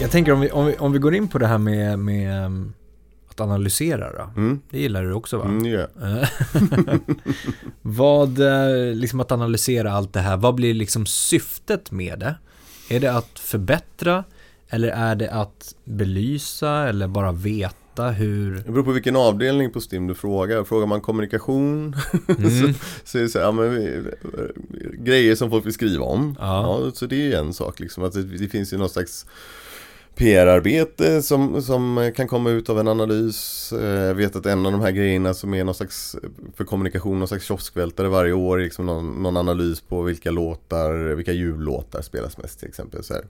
Jag 0.00 0.10
tänker 0.10 0.32
om 0.32 0.40
vi, 0.40 0.50
om 0.50 0.66
vi, 0.66 0.76
om 0.76 0.92
vi 0.92 0.98
går 0.98 1.14
in 1.14 1.28
på 1.28 1.38
det 1.38 1.46
här 1.46 1.58
med, 1.58 1.98
med 1.98 2.72
att 3.40 3.44
analysera. 3.44 4.30
Mm. 4.36 4.60
Det 4.70 4.78
gillar 4.78 5.04
du 5.04 5.12
också 5.12 5.38
va? 5.38 5.44
Mm, 5.44 5.66
yeah. 5.66 5.88
vad, 7.82 8.38
eh, 8.38 8.94
liksom 8.94 9.20
att 9.20 9.32
analysera 9.32 9.92
allt 9.92 10.12
det 10.12 10.20
här, 10.20 10.36
vad 10.36 10.54
blir 10.54 10.74
liksom 10.74 11.06
syftet 11.06 11.90
med 11.90 12.18
det? 12.18 12.34
Är 12.88 13.00
det 13.00 13.12
att 13.12 13.38
förbättra 13.38 14.24
eller 14.68 14.88
är 14.88 15.16
det 15.16 15.30
att 15.30 15.74
belysa 15.84 16.88
eller 16.88 17.08
bara 17.08 17.32
veta 17.32 18.08
hur? 18.10 18.56
Det 18.56 18.70
beror 18.72 18.84
på 18.84 18.92
vilken 18.92 19.16
avdelning 19.16 19.70
på 19.70 19.80
STIM 19.80 20.06
du 20.06 20.14
frågar. 20.14 20.64
Frågar 20.64 20.86
man 20.86 21.00
kommunikation 21.00 21.96
mm. 22.38 22.50
så, 22.50 22.78
så 23.04 23.18
är 23.18 23.22
det 23.22 23.28
så 23.28 23.38
här, 23.38 23.46
ja, 23.46 23.52
men, 23.52 24.06
grejer 25.04 25.34
som 25.34 25.50
folk 25.50 25.66
vill 25.66 25.72
skriva 25.72 26.04
om. 26.04 26.36
Ja. 26.40 26.80
ja 26.84 26.90
så 26.94 27.06
det 27.06 27.32
är 27.32 27.38
en 27.38 27.54
sak 27.54 27.80
liksom. 27.80 28.04
Att 28.04 28.12
det, 28.12 28.22
det 28.22 28.48
finns 28.48 28.72
ju 28.72 28.76
någon 28.76 28.90
slags 28.90 29.26
PR-arbete 30.18 31.22
som, 31.22 31.62
som 31.62 32.12
kan 32.16 32.28
komma 32.28 32.50
ut 32.50 32.68
av 32.68 32.78
en 32.80 32.88
analys. 32.88 33.72
Eh, 33.72 34.04
jag 34.04 34.14
vet 34.14 34.36
att 34.36 34.46
en 34.46 34.66
av 34.66 34.72
de 34.72 34.80
här 34.80 34.90
grejerna 34.90 35.34
som 35.34 35.54
är 35.54 35.64
någon 35.64 35.74
slags 35.74 36.16
för 36.56 36.64
kommunikation, 36.64 37.18
någon 37.18 37.28
slags 37.28 37.44
kioskvältare 37.44 38.08
varje 38.08 38.32
år, 38.32 38.58
liksom 38.58 38.86
någon, 38.86 39.22
någon 39.22 39.36
analys 39.36 39.80
på 39.80 40.02
vilka 40.02 40.30
låtar, 40.30 41.14
vilka 41.14 41.32
jullåtar 41.32 42.02
spelas 42.02 42.38
mest 42.38 42.58
till 42.58 42.68
exempel. 42.68 43.04
Så 43.04 43.14
här. 43.14 43.24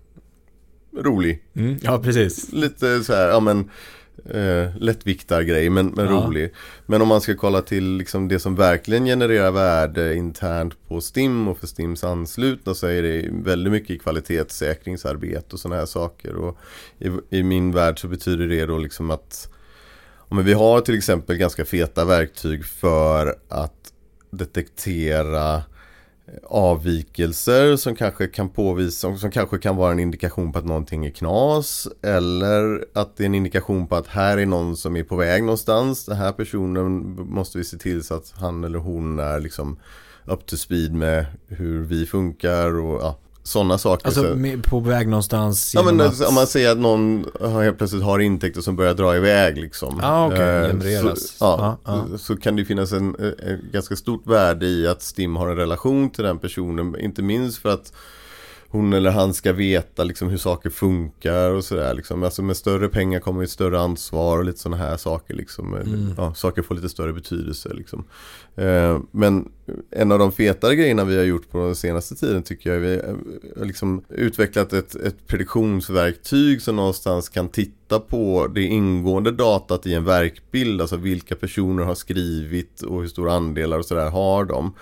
Rolig. 0.99 1.43
Mm, 1.55 1.77
ja, 1.83 1.99
precis. 1.99 2.53
Lite 2.53 3.05
så 3.05 3.15
här, 3.15 3.29
ja 3.29 3.41
men 3.41 3.71
eh, 4.35 4.77
lättviktargrej 4.77 5.71
men, 5.71 5.87
men 5.87 6.07
ja. 6.07 6.13
rolig. 6.13 6.55
Men 6.87 7.03
om 7.03 7.09
man 7.09 7.21
ska 7.21 7.35
kolla 7.35 7.63
till 7.63 7.97
liksom 7.97 8.29
det 8.29 8.39
som 8.39 8.55
verkligen 8.55 9.05
genererar 9.05 9.51
värde 9.51 10.15
internt 10.15 10.89
på 10.89 11.01
STIM 11.01 11.49
och 11.49 11.59
för 11.59 11.67
STIMs 11.67 12.05
anslutna 12.05 12.75
så 12.75 12.87
är 12.87 13.03
det 13.03 13.29
väldigt 13.33 13.73
mycket 13.73 14.03
kvalitetssäkringsarbete 14.03 15.47
och 15.53 15.61
sådana 15.61 15.81
här 15.81 15.87
saker. 15.87 16.37
Och 16.37 16.59
i, 16.99 17.39
I 17.39 17.43
min 17.43 17.73
värld 17.73 18.01
så 18.01 18.09
betyder 18.09 18.47
det 18.47 18.67
då 18.67 18.79
liksom 18.79 19.11
att 19.11 19.49
men 20.31 20.45
vi 20.45 20.53
har 20.53 20.81
till 20.81 20.97
exempel 20.97 21.37
ganska 21.37 21.65
feta 21.65 22.05
verktyg 22.05 22.65
för 22.65 23.35
att 23.49 23.93
detektera 24.31 25.63
avvikelser 26.45 27.77
som 27.77 27.95
kanske 27.95 28.27
kan 28.27 28.49
påvisa, 28.49 29.17
som 29.17 29.31
kanske 29.31 29.59
kan 29.59 29.77
vara 29.77 29.93
en 29.93 29.99
indikation 29.99 30.53
på 30.53 30.59
att 30.59 30.65
någonting 30.65 31.07
är 31.07 31.11
knas 31.11 31.89
eller 32.03 32.85
att 32.95 33.17
det 33.17 33.25
är 33.25 33.27
en 33.27 33.35
indikation 33.35 33.87
på 33.87 33.97
att 33.97 34.07
här 34.07 34.39
är 34.39 34.47
någon 34.47 34.77
som 34.77 34.97
är 34.97 35.05
på 35.05 35.17
väg 35.17 35.43
någonstans. 35.43 36.05
Den 36.05 36.17
här 36.17 36.33
personen 36.33 37.17
måste 37.31 37.59
vi 37.59 37.65
se 37.65 37.77
till 37.77 38.05
så 38.05 38.15
att 38.15 38.35
han 38.37 38.65
eller 38.65 38.79
hon 38.79 39.19
är 39.19 39.41
liksom 39.41 39.79
up 40.25 40.47
to 40.47 40.57
speed 40.57 40.95
med 40.95 41.27
hur 41.47 41.83
vi 41.83 42.07
funkar 42.07 42.79
och 42.79 43.03
ja, 43.03 43.17
sådana 43.49 43.79
saker. 43.79 44.07
Alltså 44.07 44.37
på 44.63 44.81
väg 44.81 45.09
någonstans? 45.09 45.75
Ja 45.75 45.83
men 45.83 46.01
att... 46.01 46.21
om 46.21 46.35
man 46.35 46.47
säger 46.47 46.73
att 46.73 46.79
någon 46.79 47.27
helt 47.41 47.79
plötsligt 47.79 48.03
har 48.03 48.19
intäkter 48.19 48.61
som 48.61 48.77
börjar 48.77 48.95
dra 48.95 49.17
iväg 49.17 49.57
liksom. 49.57 50.01
Ah, 50.03 50.27
okay. 50.27 50.95
eh, 50.95 51.03
så, 51.03 51.15
ja, 51.41 51.79
ah, 51.85 51.93
ah. 51.93 52.19
så 52.19 52.37
kan 52.37 52.57
det 52.57 52.65
finnas 52.65 52.93
en, 52.93 53.17
en, 53.19 53.71
ganska 53.73 53.97
stort 53.97 54.27
värde 54.27 54.67
i 54.67 54.87
att 54.87 55.03
STIM 55.03 55.37
har 55.37 55.49
en 55.49 55.57
relation 55.57 56.11
till 56.11 56.25
den 56.25 56.39
personen. 56.39 57.01
Inte 57.01 57.23
minst 57.23 57.59
för 57.59 57.69
att 57.69 57.93
hon 58.71 58.93
eller 58.93 59.11
han 59.11 59.35
ska 59.35 59.53
veta 59.53 60.05
liksom 60.05 60.29
hur 60.29 60.39
saker 60.39 60.71
funkar 60.71 61.51
och 61.51 61.65
sådär 61.65 61.95
liksom. 61.95 62.23
Alltså 62.23 62.43
med 62.43 62.57
större 62.57 62.89
pengar 62.89 63.21
kommer 63.21 63.43
ett 63.43 63.51
större 63.51 63.81
ansvar 63.81 64.39
och 64.39 64.45
lite 64.45 64.59
sådana 64.59 64.77
här 64.77 64.97
saker 64.97 65.35
liksom. 65.35 65.75
Mm. 65.75 66.15
Ja, 66.17 66.35
saker 66.35 66.63
får 66.63 66.75
lite 66.75 66.89
större 66.89 67.13
betydelse 67.13 67.75
liksom. 67.75 68.05
Eh, 68.57 69.01
men 69.11 69.49
en 69.91 70.13
av 70.13 70.19
de 70.19 70.33
fetare 70.33 70.77
grejerna 70.77 71.05
vi 71.05 71.17
har 71.17 71.25
gjort 71.25 71.51
på 71.51 71.59
den 71.59 71.75
senaste 71.75 72.15
tiden 72.15 72.43
tycker 72.43 72.71
jag 72.71 72.77
är 72.77 72.81
vi 72.81 73.01
har 73.59 73.67
liksom 73.67 74.05
utvecklat 74.09 74.73
ett, 74.73 74.95
ett 74.95 75.27
prediktionsverktyg 75.27 76.63
som 76.63 76.77
någonstans 76.77 77.29
kan 77.29 77.49
titta 77.49 78.01
på 78.01 78.47
det 78.55 78.63
ingående 78.63 79.33
datat 79.33 79.87
i 79.87 79.95
en 79.95 80.05
verkbild. 80.05 80.81
Alltså 80.81 80.97
vilka 80.97 81.37
personer 81.37 81.85
har 81.85 81.95
skrivit 81.95 82.83
och 82.83 83.01
hur 83.01 83.09
stora 83.09 83.33
andelar 83.33 83.79
och 83.79 83.85
sådär 83.85 84.11
har 84.11 84.45
de. 84.45 84.73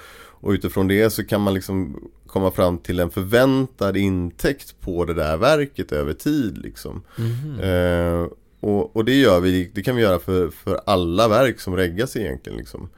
Och 0.40 0.50
utifrån 0.50 0.88
det 0.88 1.10
så 1.10 1.24
kan 1.24 1.40
man 1.40 1.54
liksom 1.54 2.00
komma 2.26 2.50
fram 2.50 2.78
till 2.78 3.00
en 3.00 3.10
förväntad 3.10 3.96
intäkt 3.96 4.80
på 4.80 5.04
det 5.04 5.14
där 5.14 5.36
verket 5.36 5.92
över 5.92 6.12
tid. 6.12 6.58
Liksom. 6.58 7.02
Mm. 7.18 7.60
Eh, 7.60 8.28
och, 8.60 8.96
och, 8.96 9.04
det 9.04 9.14
gör 9.14 9.40
vi, 9.40 9.70
det 9.74 9.82
kan 9.82 9.96
vi 9.96 10.02
göra 10.02 10.18
för, 10.18 10.48
för 10.48 10.80
alla 10.86 11.28
verk 11.28 11.60
som 11.60 11.76
reggas 11.76 12.16
egentligen. 12.16 12.58
Liksom. 12.58 12.88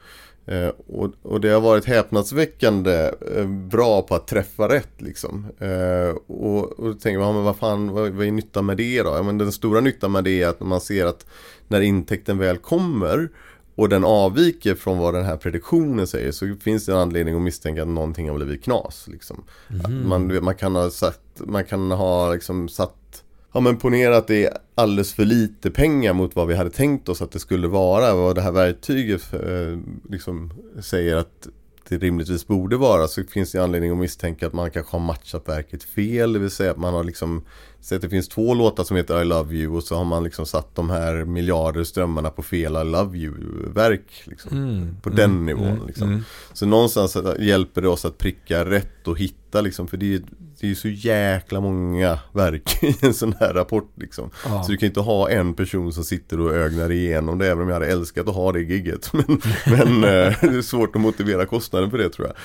Eh, 0.45 0.71
och, 0.87 1.11
och, 1.21 1.41
det 1.41 1.49
har 1.49 1.61
varit 1.61 1.85
häpnadsväckande 1.85 3.11
eh, 3.35 3.47
bra 3.47 4.01
på 4.01 4.15
att 4.15 4.27
träffa 4.27 4.69
rätt. 4.69 4.93
Liksom. 4.97 5.45
Eh, 5.59 6.15
och, 6.27 6.79
och 6.79 6.87
då 6.87 6.93
tänker 6.93 7.19
man, 7.19 7.35
men 7.35 7.43
vad 7.43 7.57
fan, 7.57 7.91
vad, 7.91 8.09
vad 8.09 8.27
är 8.27 8.31
nyttan 8.31 8.65
med 8.65 8.77
det 8.77 9.03
då? 9.03 9.09
Ja, 9.09 9.23
men 9.23 9.37
den 9.37 9.51
stora 9.51 9.81
nyttan 9.81 10.11
med 10.11 10.23
det 10.23 10.41
är 10.41 10.47
att 10.47 10.59
man 10.59 10.81
ser 10.81 11.05
att 11.05 11.25
när 11.67 11.81
intäkten 11.81 12.37
väl 12.37 12.57
kommer 12.57 13.29
och 13.79 13.89
den 13.89 14.03
avviker 14.03 14.75
från 14.75 14.97
vad 14.97 15.13
den 15.13 15.25
här 15.25 15.37
prediktionen 15.37 16.07
säger 16.07 16.31
så 16.31 16.55
finns 16.61 16.85
det 16.85 16.91
en 16.91 16.97
anledning 16.97 17.35
att 17.35 17.41
misstänka 17.41 17.81
att 17.81 17.87
någonting 17.87 18.29
har 18.29 18.35
blivit 18.35 18.63
knas. 18.63 19.07
Liksom. 19.07 19.43
Mm. 19.69 20.09
Man, 20.09 20.43
man, 20.43 20.55
kan 20.55 20.75
ha 20.75 20.89
sagt, 20.89 21.21
man 21.35 21.65
kan 21.65 21.91
ha 21.91 22.33
liksom 22.33 22.69
satt, 22.69 23.23
ja 23.53 23.59
men 23.59 23.77
ponera 23.77 24.17
att 24.17 24.27
det 24.27 24.45
är 24.45 24.57
alldeles 24.75 25.13
för 25.13 25.25
lite 25.25 25.71
pengar 25.71 26.13
mot 26.13 26.35
vad 26.35 26.47
vi 26.47 26.55
hade 26.55 26.69
tänkt 26.69 27.09
oss 27.09 27.21
att 27.21 27.31
det 27.31 27.39
skulle 27.39 27.67
vara. 27.67 28.15
Vad 28.15 28.35
det 28.35 28.41
här 28.41 28.51
verktyget 28.51 29.33
eh, 29.33 29.79
liksom 30.09 30.53
säger 30.81 31.15
att 31.15 31.47
det 31.89 31.97
rimligtvis 31.97 32.47
borde 32.47 32.77
vara 32.77 33.07
så 33.07 33.23
finns 33.23 33.51
det 33.51 33.63
anledning 33.63 33.91
att 33.91 33.97
misstänka 33.97 34.47
att 34.47 34.53
man 34.53 34.71
kanske 34.71 34.97
har 34.97 35.03
matchat 35.05 35.47
verket 35.49 35.83
fel. 35.83 36.33
Det 36.33 36.39
vill 36.39 36.51
säga 36.51 36.71
att 36.71 36.77
man 36.77 36.93
har 36.93 37.03
liksom 37.03 37.41
Så 37.81 37.95
att 37.95 38.01
det 38.01 38.09
finns 38.09 38.27
två 38.29 38.53
låtar 38.53 38.83
som 38.83 38.97
heter 38.97 39.21
I 39.21 39.25
Love 39.25 39.55
You 39.55 39.75
och 39.75 39.83
så 39.83 39.95
har 39.95 40.05
man 40.05 40.23
liksom 40.23 40.45
satt 40.45 40.75
de 40.75 40.89
här 40.89 41.25
miljarder 41.25 41.83
strömmarna 41.83 42.29
på 42.29 42.43
fel 42.43 42.75
I 42.75 42.83
Love 42.91 43.17
You-verk. 43.17 44.23
Liksom, 44.23 44.57
Mm, 44.57 44.95
på 45.01 45.09
mm, 45.09 45.17
den 45.17 45.45
nivån. 45.45 45.67
mm, 45.67 45.87
liksom. 45.87 46.07
mm. 46.09 46.23
Så 46.53 46.65
någonstans 46.65 47.17
hjälper 47.39 47.81
det 47.81 47.87
oss 47.89 48.05
att 48.05 48.17
pricka 48.17 48.65
rätt 48.65 49.07
och 49.07 49.19
hitta 49.19 49.61
liksom, 49.61 49.87
för 49.87 49.97
det 49.97 50.15
är, 50.15 50.21
det 50.59 50.67
är 50.67 50.69
ju 50.69 50.75
så 50.75 50.87
jäkla 50.87 51.59
många 51.61 52.19
verk 52.33 52.83
i 52.83 52.95
en 53.01 53.13
sån 53.13 53.33
här 53.39 53.53
rapport 53.53 53.91
liksom. 53.95 54.29
Ja. 54.45 54.63
Så 54.63 54.71
du 54.71 54.77
kan 54.77 54.87
inte 54.87 54.99
ha 54.99 55.29
en 55.29 55.53
person 55.53 55.93
som 55.93 56.03
sitter 56.03 56.39
och 56.39 56.55
ögnar 56.55 56.91
igenom 56.91 57.37
det 57.37 57.47
även 57.47 57.63
om 57.63 57.67
jag 57.67 57.75
hade 57.75 57.91
älskat 57.91 58.27
att 58.27 58.35
ha 58.35 58.51
det 58.51 58.61
gigget. 58.61 59.13
Men, 59.13 59.41
men 59.65 60.03
eh, 60.03 60.35
det 60.41 60.57
är 60.57 60.61
svårt 60.61 60.95
att 60.95 61.01
motivera 61.01 61.45
kostnaden 61.45 61.91
för 61.91 61.97
det 61.97 62.09
tror 62.09 62.27
jag. 62.27 62.37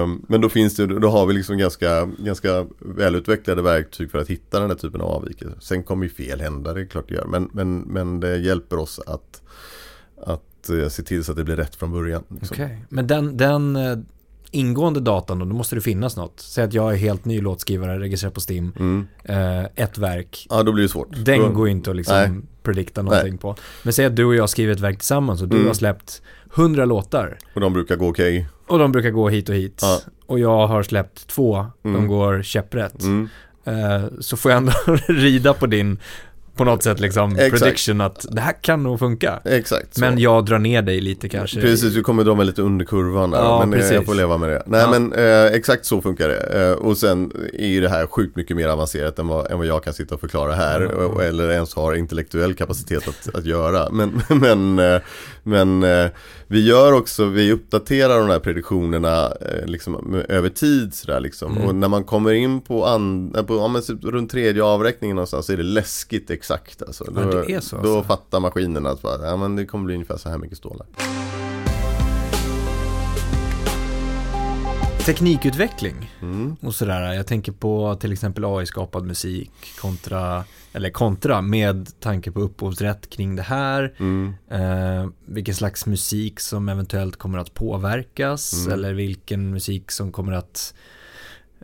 Eh, 0.00 0.08
Men 0.28 0.40
då 0.40 0.48
finns 0.48 0.76
det, 0.76 0.86
då 0.86 1.08
har 1.08 1.26
vi 1.26 1.34
liksom 1.34 1.58
ganska, 1.58 2.06
ganska 2.18 2.66
välutvecklade 2.78 3.62
verktyg 3.62 4.10
för 4.10 4.18
att 4.18 4.28
hitta 4.28 4.60
den 4.60 4.70
här 4.70 4.76
typen 4.76 5.00
av 5.00 5.08
avvikelser. 5.08 5.58
Sen 5.60 5.82
kommer 5.82 6.04
ju 6.04 6.10
fel 6.10 6.40
hända, 6.40 6.74
det 6.74 6.80
är 6.80 6.86
klart 6.86 7.08
det 7.08 7.14
gör. 7.14 7.26
Men, 7.26 7.50
men, 7.52 7.78
men 7.78 8.20
det 8.20 8.36
hjälper 8.36 8.78
oss 8.78 9.00
att, 9.06 9.42
att 10.26 10.70
eh, 10.70 10.88
se 10.88 11.02
till 11.02 11.24
så 11.24 11.32
att 11.32 11.38
det 11.38 11.44
blir 11.44 11.56
rätt 11.56 11.74
från 11.76 11.92
början. 11.92 12.24
Liksom. 12.28 12.54
Okej, 12.54 12.84
men 12.88 13.06
den, 13.06 13.36
den 13.36 13.76
ingående 14.52 15.00
datan 15.00 15.38
då, 15.38 15.44
då 15.44 15.54
måste 15.54 15.74
det 15.74 15.80
finnas 15.80 16.16
något. 16.16 16.40
Säg 16.40 16.64
att 16.64 16.74
jag 16.74 16.92
är 16.92 16.96
helt 16.96 17.24
ny 17.24 17.40
låtskrivare, 17.40 17.98
registrerad 18.00 18.34
på 18.34 18.40
Steam, 18.50 18.72
Mm. 18.78 19.06
eh, 19.24 19.64
ett 19.84 19.98
verk. 19.98 20.46
Ja, 20.50 20.62
då 20.62 20.72
blir 20.72 20.82
det 20.82 20.88
svårt. 20.88 21.08
Den 21.24 21.40
då, 21.40 21.48
går 21.48 21.68
inte 21.68 21.90
att 21.90 21.96
liksom 21.96 22.16
Nej. 22.16 22.30
predikta 22.62 23.02
någonting 23.02 23.38
på. 23.38 23.56
Men 23.82 23.92
säg 23.92 24.04
att 24.06 24.16
du 24.16 24.24
och 24.24 24.34
jag 24.34 24.50
skriver 24.50 24.72
ett 24.72 24.80
verk 24.80 24.98
tillsammans 24.98 25.42
och 25.42 25.48
du 25.48 25.56
Mm. 25.56 25.66
har 25.66 25.74
släppt 25.74 26.22
100 26.54 26.84
låtar. 26.84 27.38
Och 27.54 27.60
de 27.60 27.72
brukar 27.72 27.96
gå 27.96 28.08
okej. 28.08 28.46
Och 28.66 28.78
de 28.78 28.92
brukar 28.92 29.10
gå 29.10 29.28
hit 29.28 29.48
och 29.48 29.54
hit. 29.54 29.78
Ja. 29.82 30.00
Och 30.26 30.38
jag 30.38 30.66
har 30.66 30.82
släppt 30.82 31.26
två, 31.26 31.66
de 31.82 31.88
Mm. 31.94 32.06
går 32.06 32.42
käpprätt. 32.42 33.02
Mm. 33.02 33.28
Eh, 33.64 34.02
så 34.20 34.36
får 34.36 34.50
jag 34.50 34.58
ändå 34.58 34.72
rida 35.08 35.54
på 35.54 35.66
din, 35.66 35.98
på 36.56 36.64
något 36.64 36.82
sätt 36.82 37.00
liksom, 37.00 37.36
Exakt. 37.36 37.62
prediction 37.62 38.00
att 38.00 38.26
det 38.30 38.40
här 38.40 38.62
kan 38.62 38.82
nog 38.82 38.98
funka. 38.98 39.40
Exakt 39.44 39.94
så. 39.94 40.00
Men 40.00 40.18
jag 40.18 40.44
drar 40.44 40.58
ner 40.58 40.82
dig 40.82 41.00
lite 41.00 41.28
kanske. 41.28 41.60
Precis, 41.60 41.94
du 41.94 42.02
kommer 42.02 42.24
dra 42.24 42.34
mig 42.34 42.46
lite 42.46 42.62
under 42.62 42.84
kurvan 42.84 43.30
där. 43.30 43.38
Ja, 43.38 43.58
men 43.60 43.72
eh, 43.72 43.78
precis. 43.78 43.94
jag 43.94 44.04
får 44.04 44.14
leva 44.14 44.38
med 44.38 44.48
det. 44.48 44.62
Nej 44.66 44.80
Ja. 44.80 44.90
men 44.90 45.12
eh, 45.12 45.44
exakt 45.44 45.86
så 45.86 46.02
funkar 46.02 46.28
det. 46.28 46.68
Eh, 46.68 46.72
och 46.72 46.96
sen 46.96 47.32
är 47.54 47.66
ju 47.66 47.80
det 47.80 47.88
här 47.88 48.06
sjukt 48.06 48.36
mycket 48.36 48.56
mer 48.56 48.68
avancerat 48.68 49.18
än 49.18 49.28
vad, 49.28 49.50
än 49.50 49.58
vad 49.58 49.66
jag 49.66 49.84
kan 49.84 49.92
sitta 49.92 50.14
och 50.14 50.20
förklara 50.20 50.54
här. 50.54 50.80
Mm. 50.80 51.06
Och, 51.06 51.22
eller 51.22 51.50
ens 51.50 51.74
har 51.74 51.94
intellektuell 51.94 52.54
kapacitet 52.54 53.08
att, 53.08 53.34
att 53.34 53.44
göra. 53.46 53.90
Men, 53.92 54.22
men, 54.28 54.78
eh, 54.78 55.00
men 55.42 55.82
eh, 55.82 56.10
vi 56.46 56.66
gör 56.66 56.92
också, 56.92 57.24
vi 57.24 57.52
uppdaterar 57.52 58.18
de 58.18 58.28
här 58.28 58.38
prediktionerna 58.38 59.24
eh, 59.26 59.66
liksom, 59.66 60.22
över 60.28 60.48
tid. 60.48 60.94
Sådär, 60.94 61.20
liksom. 61.20 61.56
Mm. 61.56 61.68
Och 61.68 61.74
när 61.74 61.88
man 61.88 62.04
kommer 62.04 62.32
in 62.32 62.60
på, 62.60 62.86
an, 62.86 63.30
på 63.46 63.56
ja, 63.56 63.68
men, 63.68 63.82
typ 63.82 64.04
runt 64.04 64.30
tredje 64.30 64.64
avräkningen 64.64 65.16
någonstans 65.16 65.46
så 65.46 65.52
är 65.52 65.56
det 65.56 65.62
läskigt 65.62 66.30
exakt. 66.42 66.82
Alltså. 66.82 67.04
Ja, 67.16 67.22
Då, 67.22 67.30
det 67.42 67.52
är 67.54 67.60
så, 67.60 67.76
då 67.76 67.96
alltså. 67.96 68.02
fattar 68.02 68.40
maskinerna 68.40 68.90
att 68.90 69.02
bara, 69.02 69.26
ja, 69.26 69.36
men 69.36 69.56
det 69.56 69.66
kommer 69.66 69.84
bli 69.84 69.94
ungefär 69.94 70.16
så 70.16 70.28
här 70.28 70.38
mycket 70.38 70.58
stålar. 70.58 70.86
Teknikutveckling 75.06 76.10
Mm. 76.22 76.56
och 76.60 76.74
sådär. 76.74 77.12
Jag 77.12 77.26
tänker 77.26 77.52
på 77.52 77.94
till 78.00 78.12
exempel 78.12 78.44
AI-skapad 78.44 79.04
musik 79.06 79.50
kontra, 79.80 80.44
eller 80.72 80.90
kontra 80.90 81.40
med 81.42 82.00
tanke 82.00 82.30
på 82.32 82.40
upphovsrätt 82.40 83.10
kring 83.10 83.36
det 83.36 83.42
här. 83.42 83.94
Mm. 83.98 84.34
Eh, 84.48 85.08
vilken 85.26 85.54
slags 85.54 85.86
musik 85.86 86.40
som 86.40 86.68
eventuellt 86.68 87.16
kommer 87.16 87.38
att 87.38 87.54
påverkas 87.54 88.52
Mm. 88.66 88.72
eller 88.72 88.94
vilken 88.94 89.50
musik 89.50 89.90
som 89.90 90.12
kommer 90.12 90.32
att 90.32 90.74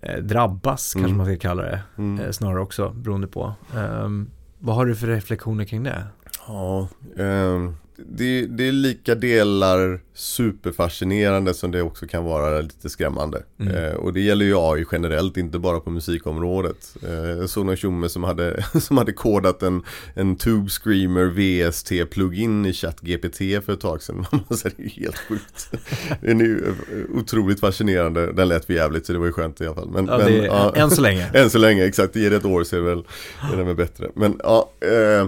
eh, 0.02 0.16
drabbas, 0.22 0.92
kanske 0.92 1.06
Mm. 1.08 1.16
man 1.16 1.26
ska 1.26 1.36
kalla 1.36 1.62
det. 1.62 1.80
Mm. 1.98 2.24
Eh, 2.24 2.30
snarare 2.30 2.60
också, 2.60 2.90
beroende 2.90 3.26
på. 3.26 3.54
Ehm, 3.76 4.30
vad 4.58 4.76
har 4.76 4.86
du 4.86 4.96
för 4.96 5.06
reflektioner 5.06 5.64
kring 5.64 5.82
det? 5.82 6.04
Ja, 6.46 6.88
eh, 7.16 7.70
det, 8.06 8.46
det 8.46 8.68
är 8.68 8.72
lika 8.72 9.14
delar 9.14 10.00
superfascinerande 10.14 11.54
som 11.54 11.70
det 11.70 11.82
också 11.82 12.06
kan 12.06 12.24
vara 12.24 12.60
lite 12.60 12.90
skrämmande. 12.90 13.42
Mm. 13.60 13.74
Eh, 13.74 13.92
och 13.92 14.12
det 14.12 14.20
gäller 14.20 14.44
ju 14.44 14.54
AI 14.56 14.84
generellt, 14.92 15.36
inte 15.36 15.58
bara 15.58 15.80
på 15.80 15.90
musikområdet. 15.90 16.96
Eh, 17.02 17.12
jag 17.12 17.50
såg 17.50 17.66
någon 17.66 17.76
tjomme 17.76 18.08
som 18.08 18.24
hade, 18.24 18.64
som 18.80 18.98
hade 18.98 19.12
kodat 19.12 19.62
en, 19.62 19.82
en 20.14 20.36
Tube 20.36 20.70
Screamer 20.70 21.24
VST-plugin 21.24 22.66
i 22.66 22.72
ChatGPT 22.72 23.38
för 23.38 23.72
ett 23.72 23.80
tag 23.80 24.02
sedan. 24.02 24.26
Det 24.48 24.78
är 24.78 25.00
helt 25.00 25.18
sjukt. 25.18 25.70
Den 26.20 26.40
är 26.40 26.44
ju 26.44 26.66
eh, 26.66 27.18
otroligt 27.18 27.60
fascinerande. 27.60 28.32
Den 28.32 28.48
lät 28.48 28.64
för 28.64 28.72
jävligt 28.72 29.06
så 29.06 29.12
det 29.12 29.18
var 29.18 29.26
ju 29.26 29.32
skönt 29.32 29.60
i 29.60 29.66
alla 29.66 29.74
fall. 29.74 29.90
Men, 29.90 30.06
Ja, 30.06 30.18
men, 30.18 30.28
är, 30.28 30.44
ja. 30.44 30.72
Än 30.76 30.90
så 30.90 31.00
länge. 31.00 31.30
Än 31.34 31.50
så 31.50 31.58
länge, 31.58 31.84
exakt. 31.84 32.12
Det 32.12 32.20
ger 32.20 32.32
ett 32.32 32.44
år 32.44 32.64
så 32.64 32.76
är 32.76 32.80
det 32.80 32.86
väl, 32.86 33.04
är 33.52 33.56
det 33.56 33.64
väl 33.64 33.76
bättre. 33.76 34.10
Men 34.14 34.40
ja, 34.44 34.70
eh, 34.80 35.26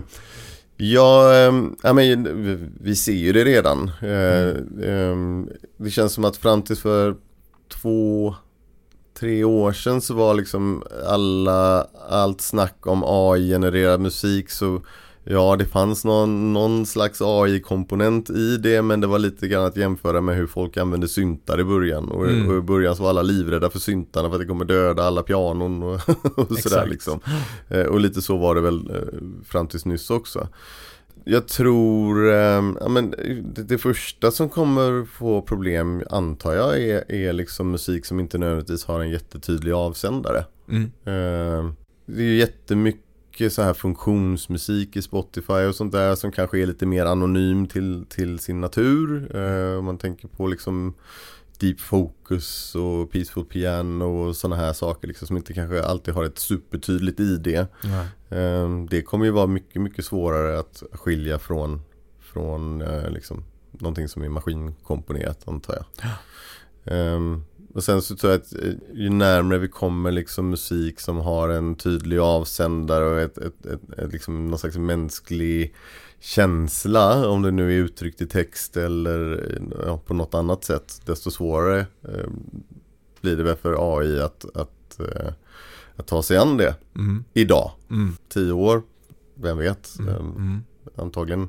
ja, 0.81 1.35
äh, 1.85 1.95
men, 1.95 2.43
vi- 2.81 2.97
ser 2.97 3.13
ju 3.13 3.33
det 3.33 3.45
redan. 3.45 3.91
Mm. 4.01 5.49
det 5.77 5.91
känns 5.91 6.13
som 6.13 6.25
att 6.25 6.37
fram 6.37 6.63
till 6.63 6.77
för 6.77 7.17
två, 7.69 8.35
tre 9.21 9.45
år 9.45 9.73
sedan 9.73 10.01
så 10.01 10.15
var 10.15 10.35
liksom 10.35 10.83
alla, 11.07 11.87
allt 12.09 12.41
snack 12.41 12.87
om 12.87 13.03
AI-genererad 13.07 14.01
musik 14.01 14.51
så 14.51 14.83
Ja, 15.25 15.57
det 15.57 15.65
fanns 15.65 16.05
någon, 16.05 16.53
någon 16.53 16.87
slags 16.87 17.21
AI-komponent 17.23 18.31
i 18.31 18.57
det 18.57 18.83
men 18.83 19.01
det 19.01 19.07
var 19.07 19.19
lite 19.19 19.49
grann 19.49 19.65
att 19.65 19.77
jämföra 19.77 20.21
med 20.21 20.37
hur 20.37 20.47
folk 20.47 20.77
använde 20.77 21.09
syntar 21.09 21.61
i 21.61 21.65
början. 21.65 22.09
Och, 22.09 22.27
Mm. 22.31 22.49
och 22.49 22.57
i 22.57 22.61
början 22.61 22.97
så 22.97 23.03
var 23.03 23.11
alla 23.11 23.23
livrädda 23.23 23.71
för 23.71 23.79
syntarna 23.79 24.29
för 24.29 24.35
att 24.37 24.41
det 24.43 24.47
kommer 24.47 24.65
döda 24.65 25.03
alla 25.03 25.23
pianon 25.23 25.83
och, 25.83 26.01
och 26.37 26.59
sådär 26.59 26.87
liksom. 26.87 27.21
Eh, 27.69 27.83
och 27.87 28.01
lite 28.01 28.23
så 28.23 28.37
var 28.37 28.55
det 28.55 28.61
väl 28.61 28.91
eh, 28.91 29.19
fram 29.45 29.67
tills 29.67 29.85
nyss 29.85 30.11
också. 30.11 30.49
Jag 31.25 31.49
tror, 31.49 32.29
eh, 32.29 32.63
ja, 32.81 32.89
men 32.89 33.11
det, 33.55 33.63
det 33.63 33.79
första 33.79 34.31
som 34.31 34.49
kommer 34.49 35.05
få 35.05 35.43
problem 35.43 36.03
antar 36.11 36.55
jag 36.55 36.81
är, 36.83 37.13
är 37.13 37.33
liksom 37.33 37.71
musik 37.71 38.07
som 38.07 38.21
inte 38.21 38.39
nödvändigtvis 38.39 38.85
har 38.85 39.01
en 39.01 39.11
jättetydlig 39.11 39.73
avsändare. 39.73 40.45
Mm. 40.69 40.83
Eh, 40.85 41.73
det 42.07 42.23
är 42.23 42.27
ju 42.27 42.37
jättemycket 42.37 43.05
så 43.49 43.63
här 43.63 43.75
funktionsmusik 43.75 44.97
i 44.97 45.03
Spotify 45.03 45.53
och 45.53 45.75
sånt 45.75 45.93
där 45.93 46.15
som 46.15 46.33
kanske 46.33 46.59
är 46.59 46.67
lite 46.67 46.87
mer 46.87 47.07
anonym 47.07 47.67
till, 47.67 48.07
till 48.09 48.39
sin 48.39 48.61
natur. 48.61 49.37
Eh, 49.37 49.79
om 49.79 49.85
man 49.85 49.99
tänker 49.99 50.29
på 50.29 50.47
liksom 50.47 50.95
Deep 51.61 51.81
Focus 51.81 52.75
och 52.75 53.11
Peaceful 53.13 53.45
Piano 53.45 54.05
och 54.05 54.37
sådana 54.37 54.57
här 54.57 54.73
saker 54.73 55.09
liksom, 55.09 55.27
som 55.27 55.37
inte 55.37 55.53
kanske 55.53 55.85
alltid 55.85 56.15
har 56.15 56.25
ett 56.25 56.39
supertydligt 56.39 57.21
ID. 57.21 57.47
Eh, 58.29 58.85
det 58.91 59.03
kommer 59.03 59.25
ju 59.25 59.31
vara 59.31 59.47
mycket, 59.47 59.83
mycket 59.83 60.05
svårare 60.05 60.59
att 60.59 60.83
skilja 60.93 61.39
från, 61.39 61.83
från 62.21 62.83
eh, 62.83 63.11
liksom, 63.11 63.45
någonting 63.73 64.09
som 64.09 64.23
är 64.23 64.29
maskinkomponerat 64.29 65.49
antar 65.49 65.75
jag. 65.75 66.11
Ehm, 66.85 67.45
och 67.75 67.85
sen 67.85 68.03
så 68.03 68.17
tror 68.17 68.33
jag 68.33 68.41
att 68.41 68.53
eh, 68.55 68.73
ju 68.95 69.11
närmare 69.11 69.59
vi 69.59 69.69
kommer 69.69 70.11
liksom 70.13 70.51
musik 70.51 71.01
som 71.01 71.17
har 71.17 71.49
en 71.49 71.75
tydlig 71.75 72.19
avsändare 72.19 73.05
och 73.05 73.21
ett, 73.21 73.39
ett, 73.39 73.67
ett, 73.67 73.99
ett 73.99 74.13
liksom 74.13 74.47
någon 74.47 74.59
slags 74.59 74.77
mänsklig 74.77 75.75
känsla 76.21 77.29
om 77.29 77.43
det 77.43 77.51
nu 77.51 77.73
är 77.73 77.77
uttryckt 77.85 78.23
i 78.23 78.27
text 78.27 78.77
eller 78.77 79.33
eh, 79.33 79.63
ja, 79.87 79.99
på 80.07 80.15
något 80.15 80.35
annat 80.35 80.65
sätt 80.65 81.01
desto 81.07 81.31
svårare 81.31 81.87
eh, 82.03 82.29
blir 83.21 83.37
det 83.37 83.43
väl 83.43 83.57
för 83.57 83.99
AI 83.99 84.21
att, 84.21 84.45
att, 84.57 85.01
eh, 85.01 85.33
att 85.97 86.07
ta 86.07 86.23
sig 86.23 86.37
an 86.37 86.57
det 86.57 86.75
Mm. 86.97 87.25
idag. 87.33 87.71
Mm. 87.91 88.17
Tio 88.29 88.53
år, 88.53 88.83
vem 89.35 89.59
vet? 89.59 89.99
Mm. 89.99 90.15
Ehm, 90.15 90.27
Mm. 90.37 90.61
Antagligen 90.97 91.49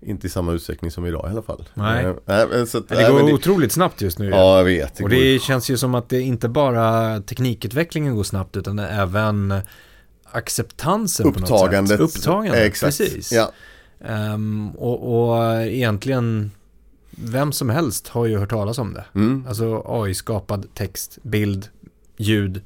inte 0.00 0.26
i 0.26 0.30
samma 0.30 0.52
utsträckning 0.52 0.90
som 0.90 1.06
idag 1.06 1.26
i 1.28 1.32
alla 1.32 1.42
fall. 1.42 1.64
Nej. 1.74 2.14
Men 2.26 2.66
så 2.66 2.78
att, 2.78 2.88
Det 2.88 3.10
går 3.10 3.26
det, 3.26 3.32
otroligt 3.32 3.72
snabbt 3.72 4.00
just 4.00 4.18
nu. 4.18 4.28
Ja, 4.28 4.56
jag 4.58 4.64
vet. 4.64 4.94
och 4.94 5.00
går- 5.00 5.08
det 5.08 5.42
känns 5.42 5.70
ju 5.70 5.76
som 5.76 5.94
att 5.94 6.08
det 6.08 6.20
inte 6.20 6.48
bara 6.48 7.20
teknikutvecklingen 7.20 8.14
går 8.16 8.24
snabbt 8.24 8.56
utan 8.56 8.78
även 8.78 9.54
acceptansen 10.24 11.32
på 11.32 11.40
något 11.40 11.50
Upptagandet. 11.50 11.90
sätt. 11.90 12.00
Upptagandet, 12.00 12.54
Exakt. 12.66 12.98
precis. 12.98 13.32
Ja. 13.32 13.52
Ehm, 14.04 14.70
och, 14.70 15.28
och 15.30 15.62
egentligen 15.62 16.50
vem 17.10 17.52
som 17.52 17.70
helst 17.70 18.08
har 18.08 18.26
ju 18.26 18.38
hört 18.38 18.50
talas 18.50 18.78
om 18.78 18.94
det. 18.94 19.04
Mm. 19.14 19.44
Alltså 19.48 19.82
AI-skapad 19.86 20.66
text, 20.74 21.18
bild, 21.22 21.68
ljud, 22.16 22.62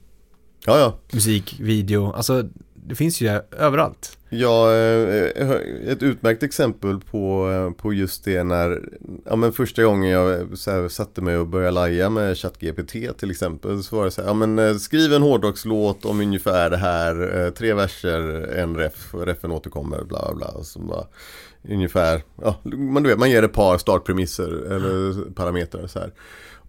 ja, 0.67 0.79
ja. 0.79 0.95
musik, 1.13 1.57
video. 1.61 2.13
Alltså 2.13 2.49
det 2.89 2.95
finns 2.95 3.21
ju 3.21 3.41
överallt. 3.59 4.19
Ja, 4.31 4.73
eh, 4.73 5.25
eh, 5.37 5.51
ett 5.87 6.03
utmärkt 6.03 6.43
exempel 6.43 7.01
på, 7.01 7.51
eh, 7.51 7.83
på 7.83 7.93
just 7.93 8.25
det 8.25 8.45
när, 8.45 8.83
ja 9.25 9.37
men 9.37 9.53
första 9.53 9.85
gången 9.85 10.11
jag 10.11 10.59
så 10.59 10.71
här, 10.71 10.89
satte 10.89 11.21
mig 11.21 11.37
och 11.37 11.47
började 11.47 11.71
laja 11.71 12.11
med 12.11 12.39
ChatGPT 12.39 13.19
till 13.19 13.31
exempel 13.31 13.83
så 13.83 13.97
var 13.97 14.05
det 14.05 14.11
så 14.11 14.23
här, 14.23 14.29
ja 14.29 14.35
men 14.35 14.81
skriv 14.81 15.13
en 15.13 15.23
hårdrockslåt 15.23 16.05
om 16.05 16.21
ungefär 16.21 16.71
det 16.71 16.77
här, 16.77 17.51
tre 17.51 17.75
verser, 17.75 18.21
en 18.57 18.77
ref, 18.77 19.15
refen 19.15 19.51
återkommer, 19.51 20.05
bla 20.05 20.21
bla 20.27 20.35
bla. 20.35 20.49
Och 20.49 20.67
så 20.67 20.79
bara, 20.79 21.07
ungefär, 21.69 22.23
ja, 22.43 22.57
man, 22.65 23.03
du 23.03 23.09
vet, 23.09 23.19
man 23.19 23.31
ger 23.31 23.43
ett 23.43 23.53
par 23.53 23.79
startpremisser 23.79 24.73
eller 24.73 25.31
parametrar 25.35 25.87
så 25.87 25.99
här. 25.99 26.13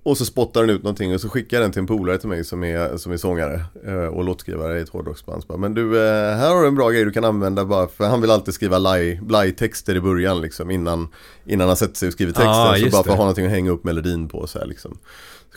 Och 0.04 0.18
så 0.18 0.26
spottar 0.26 0.62
den 0.62 0.70
ut 0.70 0.84
någonting 0.84 1.14
och 1.14 1.22
så 1.22 1.30
skickar 1.30 1.62
den 1.62 1.72
till 1.72 1.80
en 1.80 1.88
polare 1.88 2.18
till 2.18 2.30
mig 2.30 2.44
som 2.44 2.64
är, 2.64 2.98
som 2.98 3.12
är 3.12 3.18
sångare 3.18 3.62
eh, 3.86 3.94
och 3.94 4.24
låtskrivare 4.24 4.80
i 4.80 4.82
ett 4.82 4.90
hårdrocksband. 4.90 5.44
Men 5.58 5.74
du, 5.74 5.98
eh, 5.98 6.38
här 6.38 6.50
har 6.50 6.62
du 6.62 6.68
en 6.68 6.76
bra 6.76 6.90
grej 6.90 7.06
du 7.06 7.12
kan 7.12 7.26
använda 7.26 7.66
bara 7.66 7.88
för 7.88 8.08
han 8.08 8.22
vill 8.22 8.32
alltid 8.32 8.54
skriva 8.54 8.80
blaj-texter 9.22 9.96
i 9.96 10.02
början 10.02 10.42
liksom 10.42 10.72
innan, 10.72 11.08
innan 11.46 11.68
han 11.68 11.78
sätter 11.78 11.96
sig 11.96 12.08
och 12.08 12.14
skriver 12.14 12.32
texten. 12.32 12.50
Ah, 12.50 12.76
så 12.76 12.90
bara 12.90 13.04
för 13.04 13.12
att 13.12 13.18
ha 13.18 13.24
någonting 13.24 13.46
att 13.46 13.52
hänga 13.52 13.72
upp 13.72 13.84
melodin 13.84 14.30
på 14.30 14.48
så 14.48 14.60
här 14.60 14.66
liksom. 14.66 14.98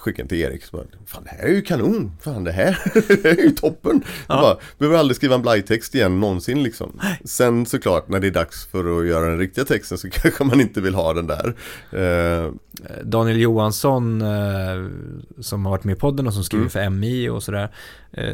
Skickade 0.03 0.23
den 0.23 0.29
till 0.29 0.39
Erik 0.39 0.65
så 0.65 0.77
bara, 0.77 0.87
fan 1.07 1.25
det 1.25 1.31
här 1.31 1.45
är 1.49 1.53
ju 1.53 1.63
kanon, 1.63 2.13
fan 2.21 2.45
det 2.45 2.53
här, 2.53 2.79
det 2.95 3.25
här 3.29 3.39
är 3.39 3.43
ju 3.43 3.51
toppen. 3.51 4.03
Ja. 4.07 4.35
Ja. 4.35 4.41
Bara, 4.43 4.57
behöver 4.79 4.99
aldrig 4.99 5.17
skriva 5.17 5.35
en 5.35 5.43
blaj-text 5.43 5.95
igen 5.95 6.21
någonsin 6.21 6.63
liksom. 6.63 7.01
Sen 7.25 7.67
såklart 7.67 8.09
när 8.09 8.21
det 8.21 8.27
är 8.27 8.31
dags 8.31 8.67
för 8.67 9.01
att 9.01 9.07
göra 9.07 9.27
den 9.27 9.39
riktiga 9.39 9.65
texten 9.65 9.99
så 9.99 10.11
kanske 10.13 10.45
man 10.45 10.61
inte 10.61 10.81
vill 10.81 10.95
ha 10.95 11.13
den 11.15 11.27
där. 11.27 11.55
Eh, 11.93 12.53
Daniel 13.05 13.41
Johansson 13.41 14.23
eh, 14.23 14.87
som 15.41 15.65
har 15.65 15.71
varit 15.71 15.85
med 15.85 15.97
i 15.97 16.01
podden 16.01 16.27
och 16.27 16.35
som 16.35 16.45
skriver 16.45 16.63
Mm. 16.63 16.71
för 16.71 16.91
MI 16.91 17.29
och 17.29 17.43
sådär 17.43 17.69
eh, 18.13 18.33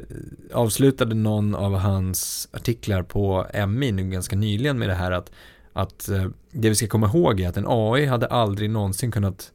avslutade 0.52 1.14
någon 1.14 1.54
av 1.54 1.74
hans 1.74 2.48
artiklar 2.52 3.02
på 3.02 3.46
MI 3.68 3.92
nu 3.92 4.04
ganska 4.10 4.36
nyligen 4.36 4.78
med 4.78 4.88
det 4.88 4.94
här 4.94 5.10
att, 5.12 5.30
att 5.72 6.08
eh, 6.08 6.24
det 6.52 6.68
vi 6.68 6.74
ska 6.74 6.86
komma 6.86 7.06
ihåg 7.06 7.40
är 7.40 7.48
att 7.48 7.56
en 7.56 7.66
AI 7.68 8.06
hade 8.06 8.26
aldrig 8.26 8.70
någonsin 8.70 9.10
kunnat 9.12 9.52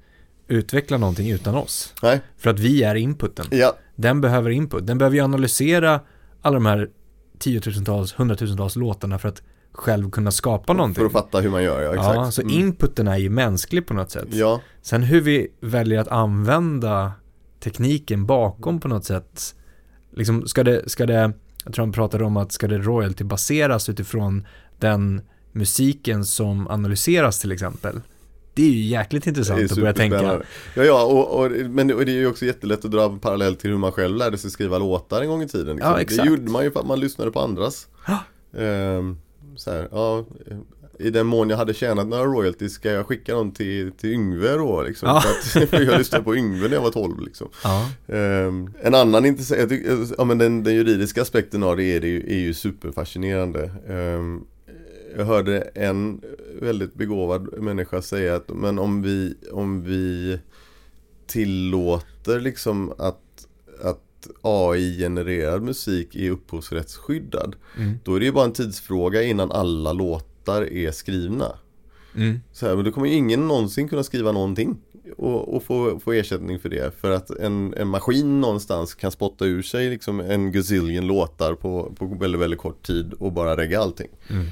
utveckla 0.48 0.98
någonting 0.98 1.32
utan 1.32 1.56
oss. 1.56 1.94
nej, 2.04 2.22
För 2.38 2.50
att 2.50 2.60
vi 2.60 2.84
är 2.84 2.96
inputen. 2.96 3.46
ja, 3.52 3.76
Den 3.96 4.22
behöver 4.22 4.50
input. 4.50 4.88
Den 4.88 4.98
behöver 4.98 5.16
ju 5.18 5.24
analysera 5.24 6.00
alla 6.42 6.54
de 6.54 6.66
här 6.66 6.90
tiotusentals, 7.40 8.14
hundratusentals 8.14 8.76
låtarna 8.76 9.20
för 9.20 9.30
att 9.30 9.42
själv 9.72 10.12
kunna 10.12 10.32
skapa 10.32 10.74
någonting. 10.74 10.96
för 10.96 11.06
att 11.06 11.12
fatta 11.12 11.40
hur 11.40 11.50
man 11.50 11.64
gör, 11.64 11.82
ja 11.82 11.94
exakt. 11.94 12.16
Ja, 12.16 12.32
så 12.32 12.42
Mm. 12.42 12.54
inputen 12.54 13.08
är 13.08 13.18
ju 13.18 13.30
mänsklig 13.30 13.86
på 13.88 13.94
något 13.94 14.12
sätt. 14.12 14.28
Ja, 14.32 14.62
Sen 14.82 15.04
hur 15.04 15.22
vi 15.22 15.48
väljer 15.60 16.00
att 16.00 16.08
använda 16.08 17.12
tekniken 17.60 18.26
bakom 18.26 18.80
på 18.80 18.88
något 18.88 19.06
sätt. 19.06 19.56
Liksom 20.16 20.48
ska 20.48 20.64
det, 20.64 20.90
ska 20.90 21.06
det, 21.06 21.32
jag 21.66 21.74
tror 21.74 21.86
han 21.86 21.92
pratade 21.92 22.24
om 22.24 22.38
att 22.38 22.52
ska 22.52 22.68
det 22.68 22.78
royalty 22.78 23.24
baseras 23.24 23.90
utifrån 23.90 24.46
den 24.80 25.22
musiken 25.52 26.26
som 26.26 26.68
analyseras 26.68 27.40
till 27.40 27.52
exempel. 27.52 28.02
Det 28.54 28.64
är 28.64 28.70
ju 28.70 28.82
jäkligt 28.82 29.28
intressant 29.28 29.72
att 29.72 29.78
börja 29.78 29.94
tänka. 29.94 30.42
Ja, 30.76 30.84
ja, 30.84 31.04
och, 31.04 31.40
och, 31.40 31.52
men 31.52 31.88
det, 31.88 31.94
och 31.94 32.06
det 32.06 32.12
är 32.12 32.16
ju 32.20 32.28
också 32.28 32.46
jättelätt 32.46 32.86
att 32.86 32.92
dra 32.92 33.04
en 33.06 33.20
parallell 33.20 33.56
till 33.56 33.70
hur 33.70 33.78
man 33.78 33.92
själv 33.92 34.18
lärde 34.18 34.38
sig 34.38 34.52
skriva 34.52 34.78
låtar 34.78 35.22
en 35.22 35.28
gång 35.28 35.42
i 35.42 35.48
tiden. 35.48 35.76
Liksom. 35.76 35.92
Ja, 35.92 36.02
exakt. 36.02 36.24
Det 36.24 36.30
gjorde 36.30 36.52
man 36.52 36.64
ju 36.64 36.72
för 36.72 36.80
att 36.80 36.88
man 36.88 37.00
lyssnade 37.00 37.32
på 37.32 37.40
andras. 37.40 37.88
Ehm, 38.58 39.18
så 39.56 39.72
här, 39.72 39.88
ja, 39.92 40.26
I 41.00 41.10
den 41.10 41.28
mån 41.28 41.50
jag 41.50 41.58
hade 41.58 41.74
tjänat 41.74 42.08
några 42.08 42.24
royalties 42.24 42.74
ska 42.74 42.92
jag 42.92 43.06
skicka 43.06 43.34
dem 43.34 43.52
till, 43.52 43.92
till 43.92 44.14
Yngve 44.14 44.52
då 44.52 44.82
liksom. 44.82 45.10
Ja. 45.10 45.22
För 45.22 45.62
att, 45.62 45.70
för 45.70 45.82
jag 45.82 45.98
lyssnade 45.98 46.24
på 46.24 46.36
Yngve 46.36 46.68
när 46.68 46.76
jag 46.76 46.82
var 46.82 46.92
12 46.92 47.20
liksom. 47.20 47.50
Ja, 47.64 47.90
Ehm, 48.08 48.74
en 48.82 48.96
annan 48.96 49.26
intressant, 49.26 49.72
ja, 50.18 50.24
men 50.24 50.38
den, 50.38 50.64
den 50.64 50.76
juridiska 50.76 51.22
aspekten 51.22 51.64
av 51.64 51.78
det 51.78 51.84
är, 51.84 52.00
det 52.00 52.08
ju, 52.08 52.20
är 52.28 52.40
ju 52.40 52.54
superfascinerande. 52.54 53.72
Ehm, 53.90 54.42
jag 55.18 55.26
hörde 55.26 55.60
en 55.62 56.22
väldigt 56.62 56.94
begåvad 56.94 57.62
människa 57.62 58.02
säga 58.02 58.36
att 58.36 58.50
men 58.50 58.80
om 58.80 59.02
vi, 59.02 59.36
om 59.52 59.84
vi 59.84 60.40
tillåter 61.28 62.40
liksom 62.40 62.94
att, 62.98 63.48
att 63.84 64.28
AI-genererad 64.42 65.62
musik 65.62 66.16
är 66.16 66.32
upphovsrättsskyddad 66.32 67.56
mm. 67.78 67.94
då 68.04 68.16
är 68.16 68.20
det 68.20 68.26
ju 68.26 68.32
bara 68.32 68.46
en 68.46 68.54
tidsfråga 68.54 69.24
innan 69.24 69.52
alla 69.52 69.94
låtar 69.94 70.74
är 70.74 70.92
skrivna. 70.92 71.56
Mm. 72.16 72.40
Så 72.52 72.68
här, 72.68 72.76
men 72.76 72.86
då 72.86 72.92
kommer 72.92 73.08
ingen 73.08 73.48
någonsin 73.48 73.90
kunna 73.90 74.04
skriva 74.04 74.32
någonting 74.32 74.78
och, 75.18 75.56
och 75.56 75.64
få, 75.64 76.00
få 76.00 76.12
ersättning 76.12 76.60
för 76.60 76.70
det. 76.70 76.96
För 77.02 77.12
att 77.12 77.30
en, 77.30 77.74
en 77.74 77.88
maskin 77.88 78.42
någonstans 78.42 78.96
kan 78.96 79.12
spotta 79.12 79.46
ur 79.46 79.62
sig 79.62 79.90
liksom 79.90 80.20
en 80.20 80.52
gazillion 80.52 81.08
låtar 81.08 81.56
på, 81.56 81.94
på 81.96 82.06
väldigt, 82.06 82.42
väldigt 82.42 82.60
kort 82.60 82.84
tid 82.84 83.14
och 83.14 83.32
bara 83.32 83.58
regga 83.58 83.80
allting. 83.80 84.10
Mm. 84.30 84.46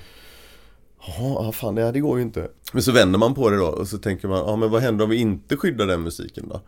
Ja, 1.17 1.51
fan 1.51 1.75
det, 1.75 1.83
här, 1.83 1.91
det 1.91 1.99
går 1.99 2.17
ju 2.17 2.23
inte. 2.23 2.47
Men 2.73 2.83
så 2.83 2.91
vänder 2.91 3.19
man 3.19 3.33
på 3.33 3.49
det 3.49 3.57
då 3.57 3.65
och 3.65 3.87
så 3.87 3.97
tänker 3.97 4.27
man, 4.27 4.37
ja 4.37 4.55
men 4.55 4.69
vad 4.71 4.81
händer 4.81 5.03
om 5.03 5.09
vi 5.09 5.17
inte 5.17 5.57
skyddar 5.57 5.87
den 5.87 6.01
musiken 6.01 6.49
då? 6.49 6.61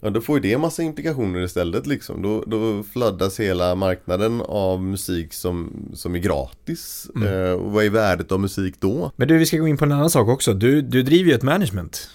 Ja 0.00 0.10
då 0.10 0.20
får 0.20 0.36
ju 0.36 0.50
det 0.50 0.58
massa 0.58 0.82
implikationer 0.82 1.44
istället 1.44 1.86
liksom. 1.86 2.22
Då, 2.22 2.44
då 2.46 2.82
flödas 2.92 3.40
hela 3.40 3.74
marknaden 3.74 4.40
av 4.40 4.82
musik 4.82 5.32
som, 5.32 5.72
som 5.94 6.14
är 6.14 6.18
gratis. 6.18 7.10
Mm. 7.16 7.28
Eh, 7.28 7.52
och 7.52 7.72
vad 7.72 7.84
är 7.84 7.90
värdet 7.90 8.32
av 8.32 8.40
musik 8.40 8.74
då? 8.80 9.12
Men 9.16 9.28
du, 9.28 9.38
vi 9.38 9.46
ska 9.46 9.56
gå 9.56 9.68
in 9.68 9.76
på 9.76 9.84
en 9.84 9.92
annan 9.92 10.10
sak 10.10 10.28
också. 10.28 10.54
Du, 10.54 10.82
du 10.82 11.02
driver 11.02 11.30
ju 11.30 11.36
ett 11.36 11.42
management. 11.42 12.10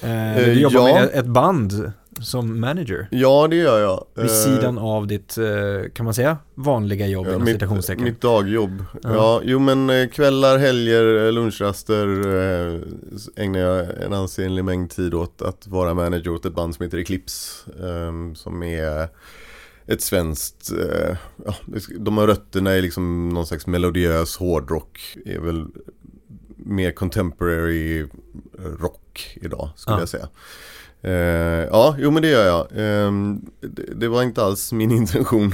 Eh, 0.00 0.08
du 0.08 0.42
Eh, 0.42 0.52
jobbar 0.52 0.88
ja. 0.88 0.94
med 0.94 1.10
ett 1.14 1.26
band 1.26 1.92
som 2.20 2.60
manager. 2.60 3.08
Ja 3.10 3.46
det 3.50 3.56
gör 3.56 3.80
jag. 3.80 4.04
Vid 4.14 4.24
Eh, 4.24 4.30
sidan 4.30 4.78
av 4.78 5.06
ditt, 5.06 5.38
eh, 5.38 5.90
kan 5.94 6.04
man 6.04 6.14
säga, 6.14 6.36
vanliga 6.54 7.06
jobb 7.06 7.26
Ja, 7.26 7.30
inom 7.30 7.44
mitt, 7.44 7.54
citationstecken. 7.54 8.04
mitt 8.04 8.20
dagjobb. 8.20 8.84
Ja. 9.02 9.14
Ja. 9.14 9.40
jo 9.44 9.58
men 9.58 9.90
eh, 9.90 10.08
kvällar, 10.08 10.58
helger, 10.58 11.32
lunchraster 11.32 12.06
ägnar 13.36 13.60
jag 13.60 14.02
en 14.02 14.12
ansenlig 14.12 14.64
mängd 14.64 14.90
tid 14.90 15.14
åt 15.14 15.42
att 15.42 15.66
vara 15.66 15.94
manager 15.94 16.28
åt 16.30 16.46
ett 16.46 16.54
band 16.54 16.74
som 16.74 16.84
heter 16.84 16.98
Eclipse. 16.98 17.70
Eh, 17.80 18.34
som 18.34 18.62
är 18.62 19.08
ett 19.86 20.02
svenskt, 20.02 20.70
ja, 21.46 21.54
de 21.98 22.18
har 22.18 22.26
rötterna 22.26 22.76
i 22.76 22.82
liksom 22.82 23.28
någon 23.28 23.46
slags 23.46 23.66
melodiös 23.66 24.36
hårdrock. 24.36 25.16
Är 25.26 25.38
väl 25.40 25.66
mer 26.56 26.92
contemporary 26.92 28.06
rock 28.78 29.38
idag 29.40 29.70
skulle 29.76 29.96
Ja. 29.96 30.00
jag 30.00 30.08
säga. 30.08 30.28
Eh, 31.04 31.12
ja, 31.70 31.94
jo 31.98 32.10
men 32.10 32.22
det 32.22 32.28
gör 32.28 32.46
jag. 32.46 32.60
Eh, 32.60 33.12
det, 33.60 33.94
det 33.94 34.08
var 34.08 34.22
inte 34.22 34.44
alls 34.44 34.72
min 34.72 34.90
intention 35.00 35.52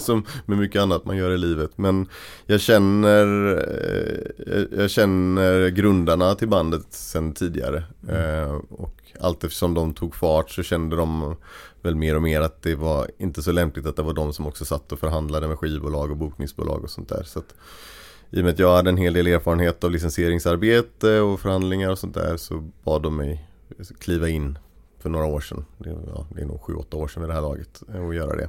som 0.00 0.24
med 0.46 0.58
mycket 0.58 0.82
annat 0.82 1.04
man 1.04 1.16
gör 1.16 1.30
i 1.30 1.38
livet. 1.38 1.70
Men 1.78 2.08
jag 2.46 2.60
känner, 2.60 3.26
eh, 4.46 4.62
jag- 4.78 4.90
känner 4.90 5.68
grundarna 5.68 6.34
till 6.34 6.48
bandet 6.48 6.86
sedan 6.90 7.32
tidigare. 7.32 7.84
Eh, 8.08 8.54
och 8.70 8.94
allt 9.20 9.44
eftersom 9.44 9.74
de 9.74 9.94
tog 9.94 10.14
fart 10.14 10.50
så 10.50 10.62
kände 10.62 10.96
de 10.96 11.36
väl 11.82 11.94
mer 11.94 12.16
och 12.16 12.22
mer 12.22 12.40
att 12.40 12.62
det 12.62 12.74
var 12.74 13.10
inte 13.18 13.42
så 13.42 13.52
lämpligt 13.52 13.86
att 13.86 13.96
det 13.96 14.02
var 14.02 14.12
de 14.14 14.32
som 14.32 14.46
också 14.46 14.64
satt 14.64 14.92
och 14.92 14.98
förhandlade 14.98 15.48
med 15.48 15.58
skivbolag 15.58 16.10
och 16.10 16.16
bokningsbolag 16.16 16.84
och 16.84 16.90
sånt 16.90 17.08
där. 17.08 17.22
Så 17.22 17.38
att, 17.38 17.54
I 18.30 18.40
och 18.40 18.44
med 18.44 18.52
att 18.52 18.58
jag 18.58 18.76
hade 18.76 18.90
en 18.90 18.96
hel 18.96 19.12
del 19.12 19.26
erfarenhet 19.26 19.84
av 19.84 19.90
licensieringsarbete 19.90 21.20
och 21.20 21.40
förhandlingar 21.40 21.90
och 21.90 21.98
sånt 21.98 22.14
där 22.14 22.36
så 22.36 22.70
bad 22.84 23.02
de 23.02 23.16
mig 23.16 23.48
kliva 23.98 24.28
in 24.28 24.58
för 25.06 25.10
några 25.10 25.26
år 25.26 25.40
sedan. 25.40 25.64
Det, 25.78 25.90
är- 25.90 25.98
ja, 26.14 26.26
det 26.34 26.40
är 26.42 26.46
nog 26.46 26.60
7-8 26.60 26.94
år 26.94 27.08
sedan 27.08 27.22
vid 27.22 27.30
det 27.30 27.34
här 27.34 27.40
laget 27.42 27.82
eh, 27.94 28.08
att 28.08 28.14
göra 28.14 28.36
det. 28.36 28.48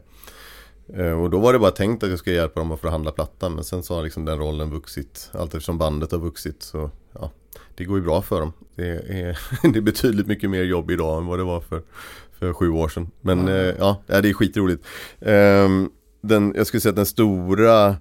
Eh, 1.03 1.11
Och 1.21 1.29
då 1.29 1.39
var 1.39 1.53
det 1.53 1.59
bara 1.59 1.71
tänkt 1.71 2.03
att 2.03 2.09
jag 2.09 2.19
skulle 2.19 2.35
hjälpa 2.35 2.59
dem 2.59 2.71
att 2.71 2.79
förhandla 2.79 3.11
plattan 3.11 3.53
men 3.55 3.63
sen 3.63 3.83
så 3.83 3.95
har 3.95 4.03
liksom 4.03 4.25
den 4.25 4.37
rollen 4.39 4.69
vuxit 4.69 5.29
allt 5.33 5.53
eftersom 5.53 5.77
bandet 5.77 6.11
har 6.11 6.19
vuxit 6.19 6.63
så 6.63 6.89
ja, 7.13 7.31
det 7.75 7.85
går 7.85 7.97
ju 7.97 8.03
bra 8.03 8.21
för 8.21 8.39
dem. 8.39 8.53
Det 8.75 8.87
är, 8.87 9.39
det 9.73 9.79
är 9.79 9.81
betydligt 9.81 10.27
mycket 10.27 10.49
mer 10.49 10.63
jobb 10.63 10.91
idag 10.91 11.17
än 11.17 11.25
vad 11.25 11.39
det 11.39 11.43
var 11.43 11.59
för, 11.61 11.81
för 12.39 12.53
sju 12.53 12.69
år 12.69 12.87
sedan. 12.89 13.11
Men 13.21 13.47
ja, 13.79 14.01
ja, 14.07 14.21
det 14.21 14.29
är 14.29 14.33
skitroligt. 14.33 14.85
Ehm, 15.19 15.89
Den, 16.21 16.53
jag 16.57 16.67
skulle 16.67 16.81
säga 16.81 16.89
att 16.89 16.95
den 16.95 17.05
stora 17.05 17.95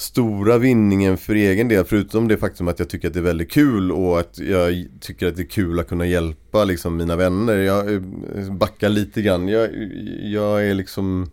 Stora 0.00 0.58
vinningen 0.58 1.16
för 1.16 1.34
egen 1.34 1.68
del, 1.68 1.84
förutom 1.84 2.28
det 2.28 2.36
faktum 2.36 2.68
att 2.68 2.78
jag 2.78 2.88
tycker 2.88 3.08
att 3.08 3.14
det 3.14 3.20
är 3.20 3.24
väldigt 3.24 3.50
kul 3.50 3.92
och 3.92 4.20
att 4.20 4.38
jag 4.38 4.86
tycker 5.00 5.26
att 5.26 5.36
det 5.36 5.42
är 5.42 5.46
kul 5.46 5.80
att 5.80 5.88
kunna 5.88 6.06
hjälpa 6.06 6.64
liksom 6.64 6.96
mina 6.96 7.16
vänner. 7.16 7.56
Jag 7.56 7.94
eh, 7.94 8.00
backar 8.52 8.88
lite 8.88 9.22
grann. 9.22 9.48
Jag, 9.48 9.70
jag 10.22 10.66
är 10.66 10.74
liksom 10.74 11.30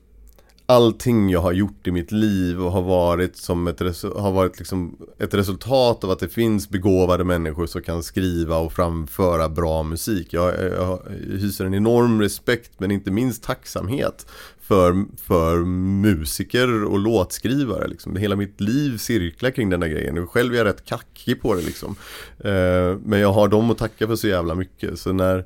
Allting 0.70 1.30
jag 1.30 1.42
har 1.42 1.52
gjort 1.52 1.88
i 1.88 1.92
mitt 1.92 2.12
liv 2.12 2.62
och 2.62 2.72
har 2.72 2.82
varit 2.82 3.38
som 3.38 3.68
ett, 3.68 3.80
har 4.04 4.32
varit 4.32 4.58
liksom 4.58 4.98
ett 5.20 5.34
resultat 5.34 6.04
av 6.04 6.12
att 6.12 6.20
det 6.20 6.30
finns 6.30 6.70
begåvade 6.70 7.24
människor 7.24 7.66
som 7.66 7.82
kan 7.82 8.04
skriva 8.04 8.58
och 8.58 8.74
framföra 8.74 9.50
bra 9.50 9.84
musik. 9.84 10.34
Jag, 10.34 10.54
jag 10.72 11.00
hyser 11.40 11.66
en 11.66 11.74
enorm 11.74 12.22
respekt 12.22 12.72
men 12.78 12.92
inte 12.92 13.12
minst 13.12 13.44
tacksamhet 13.44 14.26
för, 14.62 15.06
för 15.24 15.58
musiker 16.02 16.84
och 16.84 17.00
låtskrivare. 17.00 17.88
Liksom. 17.88 18.16
Hela 18.16 18.36
mitt 18.36 18.62
liv 18.62 18.98
cirklar 18.98 19.50
kring 19.50 19.70
den 19.70 19.82
här 19.82 19.90
grejen. 19.90 20.28
Själv 20.28 20.54
är 20.54 20.58
jag 20.58 20.66
rätt 20.66 20.86
kackig 20.86 21.42
på 21.42 21.56
det 21.56 21.62
liksom. 21.62 21.96
Eh, 22.40 22.98
men 23.04 23.20
jag 23.20 23.34
har 23.34 23.48
dem 23.48 23.72
att 23.72 23.78
tacka 23.78 24.08
för 24.08 24.16
så 24.16 24.28
jävla 24.28 24.56
mycket. 24.56 25.00
Så 25.00 25.14
när 25.14 25.46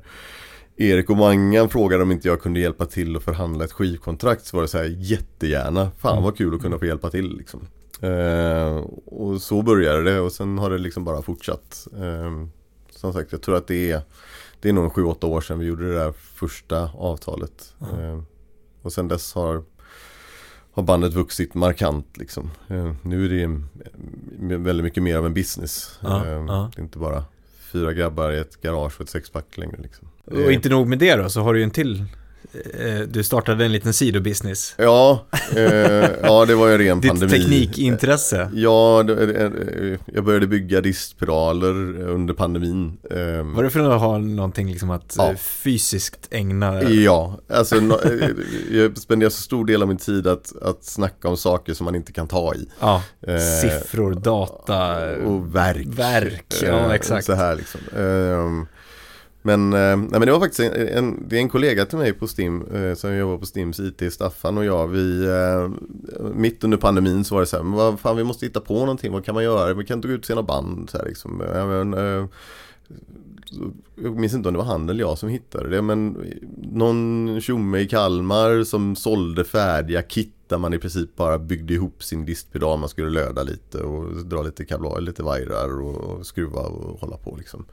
Erik 0.76 1.10
och 1.10 1.16
Mangan 1.16 1.68
frågade 1.68 2.02
om 2.02 2.12
inte 2.12 2.28
jag 2.28 2.40
kunde 2.40 2.60
hjälpa 2.60 2.86
till 2.86 3.16
att 3.16 3.22
förhandla 3.22 3.64
ett 3.64 3.72
skivkontrakt 3.72 4.46
så 4.46 4.56
var 4.56 4.62
det 4.62 4.68
så 4.68 4.78
här 4.78 4.94
jättegärna. 4.98 5.90
Fan 5.98 6.22
vad 6.22 6.36
kul 6.36 6.54
att 6.54 6.62
kunna 6.62 6.78
få 6.78 6.86
hjälpa 6.86 7.10
till 7.10 7.36
liksom. 7.36 7.60
Eh, 8.00 8.76
och 9.06 9.42
så 9.42 9.62
började 9.62 10.02
det 10.02 10.20
och 10.20 10.32
sen 10.32 10.58
har 10.58 10.70
det 10.70 10.78
liksom 10.78 11.04
bara 11.04 11.22
fortsatt. 11.22 11.86
Eh, 11.98 12.46
som 12.90 13.12
sagt, 13.12 13.32
jag 13.32 13.42
tror 13.42 13.56
att 13.56 13.66
det 13.66 13.90
är 13.90 14.02
Det 14.60 14.68
är 14.68 14.72
nog 14.72 14.84
en 14.84 14.90
7-8 14.90 15.24
år 15.24 15.40
sedan 15.40 15.58
vi 15.58 15.66
gjorde 15.66 15.88
det 15.88 15.98
där 15.98 16.12
första 16.12 16.90
avtalet. 16.98 17.74
Eh, 17.80 18.22
och 18.82 18.92
sen 18.92 19.08
dess 19.08 19.34
har 19.34 19.62
har 20.74 20.82
bandet 20.82 21.12
vuxit 21.12 21.54
markant 21.54 22.16
liksom. 22.16 22.50
Eh, 22.68 22.92
nu 23.02 23.24
är 23.24 23.28
det 23.28 24.56
väldigt 24.56 24.84
mycket 24.84 25.02
mer 25.02 25.16
av 25.16 25.26
en 25.26 25.34
business. 25.34 25.98
Ja. 26.00 26.24
Det 26.74 26.80
är 26.80 26.82
inte 26.82 26.98
bara 26.98 27.24
fyra 27.72 27.92
grabbar 27.92 28.30
i 28.30 28.38
ett 28.38 28.60
garage 28.60 28.94
och 28.96 29.00
ett 29.00 29.08
sexpack 29.08 29.56
längre 29.56 29.76
liksom. 29.82 30.08
Och 30.30 30.52
inte 30.52 30.68
nog 30.68 30.86
med 30.88 30.98
det 30.98 31.16
då, 31.16 31.28
så 31.30 31.40
har 31.40 31.52
du 31.54 31.58
ju 31.60 31.64
en 31.64 31.70
till 31.70 32.04
eh, 32.78 33.00
du 33.08 33.24
startade 33.24 33.64
en 33.64 33.72
liten 33.72 33.92
sidobusiness. 33.92 34.74
Ja, 34.78 35.26
eh, 35.56 35.62
ja 36.22 36.44
det 36.46 36.54
var 36.54 36.68
ju 36.68 36.78
ren 36.78 37.00
Ditt 37.00 37.10
pandemi. 37.10 37.32
teknikintresse. 37.32 38.50
Ja, 38.54 39.00
eh, 39.10 39.50
jag 40.14 40.24
började 40.24 40.46
bygga 40.46 40.80
diskspiraler 40.80 42.00
under 42.08 42.34
pandemin. 42.34 42.98
Eh, 43.10 43.16
Var 43.54 43.62
det 43.62 43.70
för 43.70 43.80
att 43.94 44.00
ha 44.00 44.18
någonting 44.18 44.70
liksom 44.70 44.90
att 44.90 45.14
Ja. 45.18 45.30
eh, 45.30 45.36
fysiskt 45.36 46.28
ägna? 46.30 46.82
Ja, 46.82 47.38
alltså 47.48 47.76
eh, 47.76 48.28
jag 48.70 48.98
spenderar 48.98 49.30
så 49.30 49.42
stor 49.42 49.64
del 49.64 49.82
av 49.82 49.88
min 49.88 49.96
tid 49.96 50.26
att, 50.26 50.62
att 50.62 50.84
snacka 50.84 51.28
om 51.28 51.36
saker 51.36 51.74
som 51.74 51.84
man 51.84 51.94
inte 51.94 52.12
kan 52.12 52.28
ta 52.28 52.54
i. 52.54 52.68
Ja, 52.80 53.02
Eh, 53.26 53.38
siffror, 53.62 54.14
data. 54.14 55.10
Och 55.16 55.54
verk. 55.54 55.86
Verk, 55.86 56.54
ja, 56.62 56.68
Eh, 56.68 56.90
exakt. 56.90 57.26
Så 57.26 57.32
här 57.34 57.56
liksom. 57.56 57.80
Ehm, 57.96 58.66
men, 59.42 59.72
eh, 59.72 59.96
nej, 59.96 60.08
men 60.10 60.20
det 60.20 60.32
var 60.32 60.40
faktiskt 60.40 60.60
en, 60.60 60.88
en, 60.88 61.28
det 61.28 61.36
är 61.36 61.40
en 61.40 61.48
kollega 61.48 61.86
till 61.86 61.98
mig 61.98 62.12
på 62.12 62.26
Stim 62.26 62.62
eh, 62.74 62.94
som 62.94 63.14
jobbar 63.16 63.38
på 63.38 63.46
Stims 63.46 63.80
IT, 63.80 64.12
Staffan 64.12 64.58
och 64.58 64.64
jag. 64.64 64.88
Vi, 64.88 65.24
eh, 65.26 65.70
mitt 66.34 66.64
under 66.64 66.78
pandemin 66.78 67.24
så 67.24 67.34
var 67.34 67.42
det 67.42 67.46
så 67.46 67.56
här, 67.56 67.64
men 67.64 67.72
vad 67.72 68.00
fan 68.00 68.16
vi 68.16 68.24
måste 68.24 68.46
hitta 68.46 68.60
på 68.60 68.78
någonting, 68.78 69.12
vad 69.12 69.24
kan 69.24 69.34
man 69.34 69.44
göra? 69.44 69.74
Vi 69.74 69.84
kan 69.84 69.98
inte 69.98 70.08
gå 70.08 70.14
ut 70.14 70.20
och 70.20 70.26
se 70.26 70.34
några 70.34 70.46
band. 70.46 70.90
Så 70.90 70.98
här, 70.98 71.04
liksom. 71.04 71.42
Ja, 71.54 71.66
men, 71.66 71.94
eh, 71.94 72.26
jag 74.02 74.16
minns 74.16 74.34
inte 74.34 74.48
om 74.48 74.54
det 74.54 74.58
var 74.58 74.66
han 74.66 74.88
eller 74.88 75.00
jag 75.00 75.18
som 75.18 75.28
hittade 75.28 75.68
det 75.68 75.82
men 75.82 76.16
någon 76.62 77.40
tjomme 77.40 77.78
i 77.78 77.88
Kalmar 77.88 78.64
som 78.64 78.96
sålde 78.96 79.44
färdiga 79.44 80.02
kit 80.02 80.34
där 80.46 80.58
man 80.58 80.74
i 80.74 80.78
princip 80.78 81.16
bara 81.16 81.38
byggde 81.38 81.74
ihop 81.74 82.02
sin 82.02 82.24
distpedal. 82.24 82.78
Man 82.78 82.88
skulle 82.88 83.10
löda 83.10 83.42
lite 83.42 83.78
och 83.78 84.26
dra 84.26 84.42
lite 84.42 84.64
kablar, 84.64 85.00
lite 85.00 85.22
vajrar 85.22 85.80
och 85.80 86.26
skruva 86.26 86.60
och 86.60 87.00
hålla 87.00 87.16
på 87.16 87.36
liksom. 87.38 87.64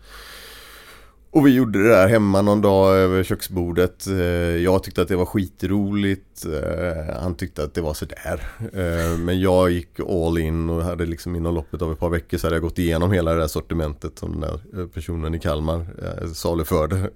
Och 1.31 1.47
vi 1.47 1.55
gjorde 1.55 1.83
det 1.83 1.89
där 1.89 2.07
hemma 2.07 2.41
någon 2.41 2.61
dag 2.61 2.95
över 2.95 3.23
köksbordet. 3.23 4.07
Eh, 4.07 4.15
jag 4.57 4.83
tyckte 4.83 5.01
att 5.01 5.07
det 5.07 5.15
var 5.15 5.25
skitroligt. 5.25 6.45
Eh, 6.45 7.15
han 7.21 7.35
tyckte 7.35 7.63
att 7.63 7.73
det 7.73 7.81
var 7.81 7.93
sådär. 7.93 8.49
Eh, 8.73 9.17
men 9.17 9.39
jag 9.39 9.71
gick 9.71 9.99
all 9.99 10.37
in 10.37 10.69
och 10.69 10.83
hade 10.83 11.05
liksom 11.05 11.35
inom 11.35 11.55
loppet 11.55 11.81
av 11.81 11.91
ett 11.91 11.99
par 11.99 12.09
veckor 12.09 12.37
så 12.37 12.47
hade 12.47 12.55
jag 12.55 12.63
gått 12.63 12.79
igenom 12.79 13.11
hela 13.11 13.33
det 13.33 13.39
där 13.39 13.47
sortimentet 13.47 14.19
som 14.19 14.31
den 14.31 14.41
där 14.41 14.87
personen 14.87 15.35
i 15.35 15.39
Kalmar 15.39 15.85
saluförde. 16.33 17.09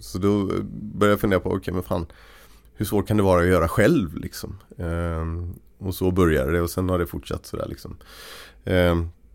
Så 0.00 0.18
då 0.18 0.44
började 0.72 1.12
jag 1.12 1.20
fundera 1.20 1.40
på, 1.40 1.50
okej 1.50 1.74
men 1.74 1.82
fan 1.82 2.06
hur 2.74 2.86
svårt 2.86 3.08
kan 3.08 3.16
det 3.16 3.22
vara 3.22 3.40
att 3.40 3.48
göra 3.48 3.68
själv 3.68 4.16
liksom? 4.16 4.58
Och 5.78 5.94
så 5.94 6.10
började 6.10 6.52
det 6.52 6.60
och 6.60 6.70
sen 6.70 6.88
har 6.88 6.98
det 6.98 7.06
fortsatt 7.06 7.46
sådär 7.46 7.66
liksom. 7.68 7.96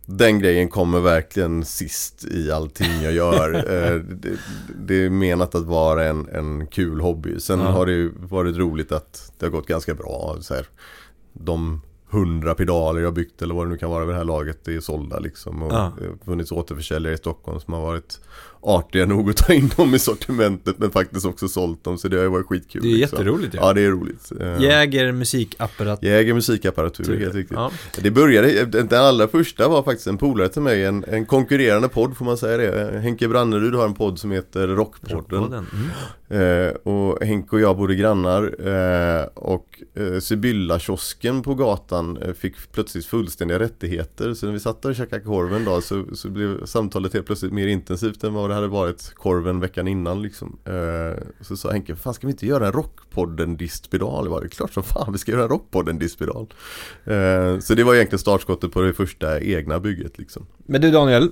Den 0.10 0.40
grejen 0.40 0.70
kommer 0.70 1.00
verkligen 1.00 1.66
sist 1.66 2.26
i 2.26 2.52
allting 2.52 3.02
jag 3.04 3.14
gör. 3.14 3.54
Eh, 3.68 3.96
det, 3.96 4.38
det 4.86 5.06
är 5.06 5.10
menat 5.10 5.56
att 5.56 5.66
vara 5.66 6.06
en, 6.06 6.28
en 6.30 6.68
kul 6.68 7.02
hobby. 7.02 7.40
Sen 7.40 7.60
Ja. 7.60 7.66
har 7.66 7.86
det 7.86 8.12
varit 8.20 8.58
roligt 8.58 8.92
att 8.92 9.32
det 9.38 9.46
har 9.46 9.52
gått 9.52 9.68
ganska 9.68 9.94
bra. 9.96 10.38
Så 10.42 10.54
här, 10.54 10.66
de 11.34 11.82
hundra 12.10 12.56
pedaler 12.56 13.02
jag 13.02 13.14
byggt 13.14 13.42
eller 13.42 13.56
vad 13.56 13.66
det 13.66 13.70
nu 13.70 13.78
kan 13.78 13.90
vara 13.90 14.06
vid 14.06 14.14
det 14.14 14.18
här 14.18 14.26
laget 14.26 14.60
det 14.66 14.76
är 14.76 14.80
sålda 14.80 15.20
liksom. 15.20 15.64
Och 15.64 15.74
Ja. 15.74 15.78
Har 15.78 16.26
funnits 16.26 16.52
återförsäljare 16.52 17.14
i 17.14 17.18
Stockholm 17.18 17.60
som 17.60 17.74
har 17.74 17.82
varit 17.82 18.20
artiga 18.62 19.06
nog 19.06 19.30
att 19.30 19.38
ta 19.38 19.54
in 19.54 19.72
dem 19.78 19.96
i 19.96 20.00
sortimentet 20.00 20.80
men 20.80 20.92
faktiskt 20.92 21.26
också 21.26 21.48
sålt 21.48 21.84
dem. 21.84 21.98
Så 21.98 22.08
det 22.08 22.18
har 22.18 22.24
ju 22.24 22.30
varit 22.30 22.46
skitkul. 22.46 22.82
Det 22.82 22.88
är 22.88 22.92
liksom. 22.92 23.18
jätteroligt 23.18 23.56
ju. 23.56 23.58
Ja 23.58 23.74
det 23.74 23.82
är 23.82 23.92
roligt. 23.92 24.32
Eh, 24.42 24.62
Jäger 24.62 25.12
musikapparatur. 25.12 26.08
Jäger 26.08 26.34
musikapparatur, 26.34 27.20
helt 27.20 27.36
riktigt. 27.36 27.58
Ja. 27.58 27.72
Det 28.02 28.12
började, 28.12 28.66
den 28.66 29.02
allra 29.02 29.28
första 29.28 29.68
var 29.68 29.84
faktiskt 29.84 30.08
en 30.08 30.18
polare 30.18 30.50
till 30.50 30.62
mig, 30.62 30.86
en, 30.86 31.04
en 31.08 31.26
konkurrerande 31.26 31.88
podd 31.88 32.18
får 32.18 32.26
man 32.26 32.38
säga 32.38 32.58
det. 32.58 33.00
Henke 33.00 33.28
Brannerud 33.28 33.76
har 33.76 33.86
en 33.86 33.94
podd 33.94 34.20
som 34.20 34.32
heter 34.32 34.68
Rockpodden. 34.68 35.18
Rockpodden. 35.18 35.68
Mm. 35.74 35.88
Eh, 36.30 36.70
och 36.70 37.24
Henke 37.26 37.56
och 37.56 37.62
jag 37.62 37.78
bodde 37.78 37.96
grannar 37.96 38.44
eh, 38.68 39.26
och 39.34 39.82
eh, 39.94 40.20
Sibylla-kiosken 40.20 41.42
på 41.42 41.56
gatan 41.56 42.20
fick 42.38 42.72
plötsligt 42.72 43.06
fullständiga 43.06 43.60
rättigheter. 43.60 44.34
Så 44.34 44.46
när 44.46 44.54
vi 44.54 44.60
satt 44.60 44.82
där 44.82 44.90
och 44.90 44.96
käkade 44.96 45.22
korven 45.22 45.66
då 45.66 45.82
så, 45.82 46.06
så 46.14 46.30
blev 46.30 46.66
samtalet 46.66 47.14
helt 47.14 47.26
plötsligt 47.26 47.54
mer 47.54 47.68
intensivt 47.68 48.24
än 48.24 48.34
vad 48.34 48.47
det 48.48 48.56
hade 48.56 48.68
varit 48.68 49.14
korven 49.16 49.60
veckan 49.60 49.88
innan 49.88 50.22
liksom. 50.22 50.58
Eh, 50.66 51.24
så 51.42 51.58
sa 51.58 51.72
Henke, 51.72 51.96
fan 51.96 52.14
ska 52.14 52.28
vi 52.28 52.32
inte 52.32 52.46
göra 52.46 52.68
en 52.68 52.72
Rockpodden 52.72 53.58
distpedal? 53.58 54.28
Jag 54.32 54.42
det 54.42 54.46
är 54.46 54.50
klart 54.50 54.74
som 54.74 54.84
fan 54.84 55.12
vi 55.12 55.18
ska 55.18 55.32
göra 55.32 55.44
en 55.44 55.50
Rockpodden 55.50 56.00
distpedal. 56.00 56.48
Eh, 57.06 57.60
så 57.60 57.74
det 57.74 57.84
var 57.84 57.96
egentligen 57.96 58.20
startskottet 58.20 58.72
på 58.72 58.82
det 58.82 58.94
första 58.94 59.40
egna 59.40 59.80
bygget 59.80 60.18
liksom. 60.18 60.46
Men 60.66 60.82
du 60.82 60.92
Daniel, 60.92 61.24
eh, 61.24 61.30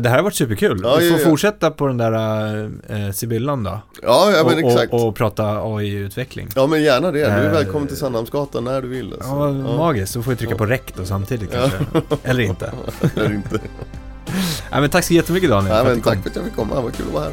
det 0.00 0.08
här 0.08 0.16
har 0.16 0.22
varit 0.22 0.34
superkul. 0.34 0.80
Ja, 0.82 0.96
vi 1.00 1.08
får 1.08 1.18
ja, 1.18 1.22
ja. 1.24 1.30
fortsätta 1.30 1.70
på 1.70 1.86
den 1.86 1.96
där 1.96 2.64
eh, 2.88 3.12
Sibyllan 3.12 3.64
då. 3.64 3.80
Ja, 4.02 4.32
ja 4.36 4.44
men 4.44 4.64
och, 4.64 4.70
exakt. 4.70 4.92
och, 4.92 5.08
och 5.08 5.16
prata 5.16 5.62
AI-utveckling. 5.62 6.48
Ja 6.54 6.66
men 6.66 6.82
gärna 6.82 7.10
det, 7.10 7.18
du 7.18 7.24
är 7.24 7.52
Eh, 7.52 7.52
välkommen 7.52 7.88
till 7.88 7.96
Sandhamnsgatan 7.96 8.64
när 8.64 8.82
du 8.82 8.88
vill. 8.88 9.12
Alltså. 9.12 9.28
Ja, 9.28 9.52
magiskt. 9.52 10.12
Så 10.12 10.22
får 10.22 10.30
vi 10.30 10.36
trycka 10.36 10.56
på 10.56 10.66
rec 10.66 10.80
då 10.96 11.04
samtidigt 11.04 11.52
kanske. 11.52 11.78
Eller 12.22 12.42
inte. 12.42 12.72
Eller 13.16 13.32
inte. 13.32 13.60
Men 14.80 14.90
tack 14.90 15.04
så 15.04 15.14
jättemycket 15.14 15.50
Daniel. 15.50 15.76
Ja, 15.76 15.84
men 15.84 16.00
tack 16.00 16.22
för 16.22 16.30
att 16.30 16.36
jag 16.36 16.44
fick 16.44 16.56
komma, 16.56 16.80
vad 16.80 16.94
kul 16.96 17.06
att 17.06 17.12
vara 17.12 17.24
här. 17.24 17.32